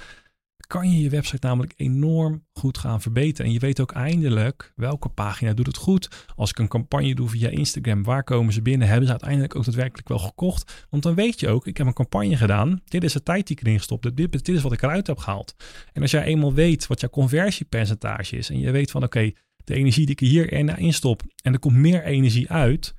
kan 0.69 0.91
je 0.91 1.01
je 1.01 1.09
website 1.09 1.47
namelijk 1.47 1.73
enorm 1.75 2.45
goed 2.53 2.77
gaan 2.77 3.01
verbeteren. 3.01 3.45
En 3.45 3.51
je 3.51 3.59
weet 3.59 3.79
ook 3.79 3.91
eindelijk 3.91 4.73
welke 4.75 5.09
pagina 5.09 5.53
doet 5.53 5.65
het 5.65 5.77
goed. 5.77 6.25
Als 6.35 6.49
ik 6.49 6.59
een 6.59 6.67
campagne 6.67 7.15
doe 7.15 7.29
via 7.29 7.49
Instagram, 7.49 8.03
waar 8.03 8.23
komen 8.23 8.53
ze 8.53 8.61
binnen? 8.61 8.87
Hebben 8.87 9.05
ze 9.05 9.11
uiteindelijk 9.11 9.55
ook 9.55 9.65
daadwerkelijk 9.65 10.07
wel 10.07 10.19
gekocht? 10.19 10.87
Want 10.89 11.03
dan 11.03 11.15
weet 11.15 11.39
je 11.39 11.49
ook, 11.49 11.67
ik 11.67 11.77
heb 11.77 11.87
een 11.87 11.93
campagne 11.93 12.37
gedaan. 12.37 12.81
Dit 12.85 13.03
is 13.03 13.13
de 13.13 13.23
tijd 13.23 13.47
die 13.47 13.57
ik 13.57 13.63
erin 13.63 13.77
gestopt 13.77 14.03
heb. 14.03 14.15
Dit, 14.15 14.31
dit 14.31 14.47
is 14.47 14.61
wat 14.61 14.71
ik 14.71 14.81
eruit 14.81 15.07
heb 15.07 15.17
gehaald. 15.17 15.55
En 15.93 16.01
als 16.01 16.11
jij 16.11 16.23
eenmaal 16.23 16.53
weet 16.53 16.87
wat 16.87 16.99
jouw 16.99 17.09
conversiepercentage 17.09 18.37
is. 18.37 18.49
En 18.49 18.59
je 18.59 18.71
weet 18.71 18.91
van 18.91 19.03
oké, 19.03 19.31
de 19.63 19.73
energie 19.73 20.05
die 20.05 20.15
ik 20.15 20.19
hier 20.19 20.51
in 20.77 20.93
stop 20.93 21.21
en 21.43 21.53
er 21.53 21.59
komt 21.59 21.75
meer 21.75 22.03
energie 22.03 22.49
uit. 22.49 22.93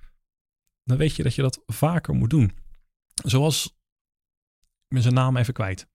Dan 0.85 0.97
weet 0.97 1.17
je 1.17 1.23
dat 1.23 1.35
je 1.35 1.43
dat 1.43 1.63
vaker 1.67 2.15
moet 2.15 2.31
doen. 2.31 2.53
Zoals, 3.25 3.67
ik 3.67 4.89
ben 4.89 5.03
zijn 5.03 5.15
naam 5.15 5.37
even 5.37 5.55
kwijt. 5.55 5.90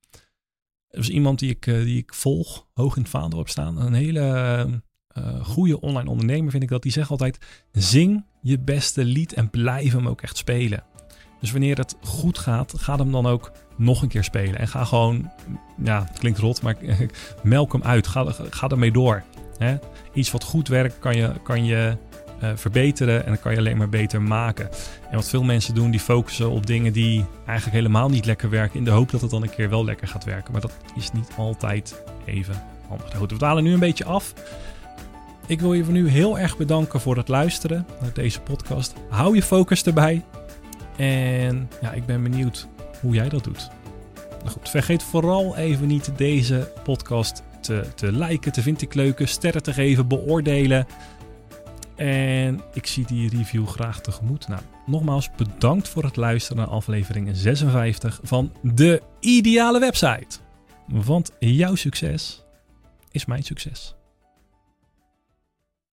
Er 0.95 1.01
is 1.01 1.09
iemand 1.09 1.39
die 1.39 1.49
ik, 1.49 1.67
eh, 1.67 1.83
die 1.83 1.97
ik 1.97 2.13
volg, 2.13 2.67
hoog 2.73 2.95
in 2.95 3.01
het 3.01 3.11
vaandel 3.11 3.39
heb 3.39 3.49
staan. 3.49 3.81
Een 3.81 3.93
hele 3.93 4.81
uh, 5.17 5.45
goede 5.45 5.81
online 5.81 6.09
ondernemer 6.09 6.51
vind 6.51 6.63
ik 6.63 6.69
dat. 6.69 6.81
Die 6.81 6.91
zegt 6.91 7.09
altijd, 7.09 7.37
zing 7.71 8.25
je 8.41 8.59
beste 8.59 9.05
lied 9.05 9.33
en 9.33 9.49
blijf 9.49 9.91
hem 9.91 10.07
ook 10.07 10.21
echt 10.21 10.37
spelen. 10.37 10.83
Dus 11.39 11.51
wanneer 11.51 11.77
het 11.77 11.95
goed 12.01 12.37
gaat, 12.37 12.73
ga 12.77 12.97
hem 12.97 13.11
dan 13.11 13.25
ook 13.25 13.51
nog 13.77 14.01
een 14.01 14.07
keer 14.07 14.23
spelen. 14.23 14.59
En 14.59 14.67
ga 14.67 14.85
gewoon, 14.85 15.31
ja, 15.83 16.03
het 16.07 16.19
klinkt 16.19 16.39
rot, 16.39 16.61
maar 16.61 16.77
melk 17.43 17.71
hem 17.71 17.83
uit. 17.83 18.07
Ga, 18.07 18.25
ga 18.49 18.69
ermee 18.69 18.91
door. 18.91 19.23
Hè? 19.57 19.77
Iets 20.13 20.31
wat 20.31 20.43
goed 20.43 20.67
werkt, 20.67 20.99
kan 20.99 21.15
je, 21.15 21.33
kan 21.43 21.65
je 21.65 21.97
uh, 22.43 22.49
verbeteren 22.55 23.19
en 23.19 23.27
dan 23.27 23.39
kan 23.39 23.51
je 23.51 23.57
alleen 23.57 23.77
maar 23.77 23.89
beter 23.89 24.21
maken. 24.21 24.69
En 25.09 25.15
wat 25.15 25.29
veel 25.29 25.43
mensen 25.43 25.75
doen, 25.75 25.91
die 25.91 25.99
focussen 25.99 26.49
op 26.49 26.65
dingen 26.65 26.93
die 26.93 27.25
eigenlijk 27.45 27.77
helemaal 27.77 28.09
niet 28.09 28.25
lekker 28.25 28.49
werken, 28.49 28.79
in 28.79 28.85
de 28.85 28.91
hoop 28.91 29.11
dat 29.11 29.21
het 29.21 29.29
dan 29.29 29.43
een 29.43 29.49
keer 29.49 29.69
wel 29.69 29.85
lekker 29.85 30.07
gaat 30.07 30.23
werken. 30.23 30.51
Maar 30.51 30.61
dat 30.61 30.73
is 30.95 31.11
niet 31.11 31.29
altijd 31.37 32.03
even 32.25 32.63
handig. 32.87 33.15
Goed, 33.15 33.31
we 33.31 33.37
dalen 33.37 33.63
nu 33.63 33.73
een 33.73 33.79
beetje 33.79 34.05
af. 34.05 34.33
Ik 35.47 35.59
wil 35.59 35.73
je 35.73 35.83
voor 35.83 35.93
nu 35.93 36.07
heel 36.09 36.39
erg 36.39 36.57
bedanken 36.57 37.01
voor 37.01 37.17
het 37.17 37.27
luisteren 37.27 37.85
naar 38.01 38.13
deze 38.13 38.41
podcast. 38.41 38.93
Hou 39.09 39.35
je 39.35 39.43
focus 39.43 39.83
erbij. 39.83 40.23
En 40.95 41.69
ja, 41.81 41.91
ik 41.91 42.05
ben 42.05 42.23
benieuwd 42.23 42.67
hoe 43.01 43.13
jij 43.13 43.29
dat 43.29 43.43
doet. 43.43 43.69
Nou 44.39 44.49
goed, 44.49 44.69
vergeet 44.69 45.03
vooral 45.03 45.55
even 45.57 45.87
niet 45.87 46.11
deze 46.15 46.71
podcast 46.83 47.43
te, 47.61 47.83
te 47.95 48.11
liken, 48.11 48.51
te 48.51 48.61
vind 48.61 48.81
ik 48.81 48.93
leuke, 48.93 49.25
sterren 49.25 49.63
te 49.63 49.73
geven, 49.73 50.07
beoordelen. 50.07 50.87
En 51.95 52.61
ik 52.73 52.85
zie 52.85 53.05
die 53.05 53.29
review 53.29 53.67
graag 53.67 54.01
tegemoet. 54.01 54.47
Nou, 54.47 54.61
nogmaals 54.85 55.29
bedankt 55.37 55.89
voor 55.89 56.03
het 56.03 56.15
luisteren 56.15 56.57
naar 56.57 56.73
aflevering 56.75 57.29
56 57.33 58.19
van 58.23 58.51
De 58.61 59.01
Ideale 59.19 59.79
Website. 59.79 60.37
Want 60.87 61.31
jouw 61.39 61.75
succes 61.75 62.43
is 63.11 63.25
mijn 63.25 63.43
succes. 63.43 63.95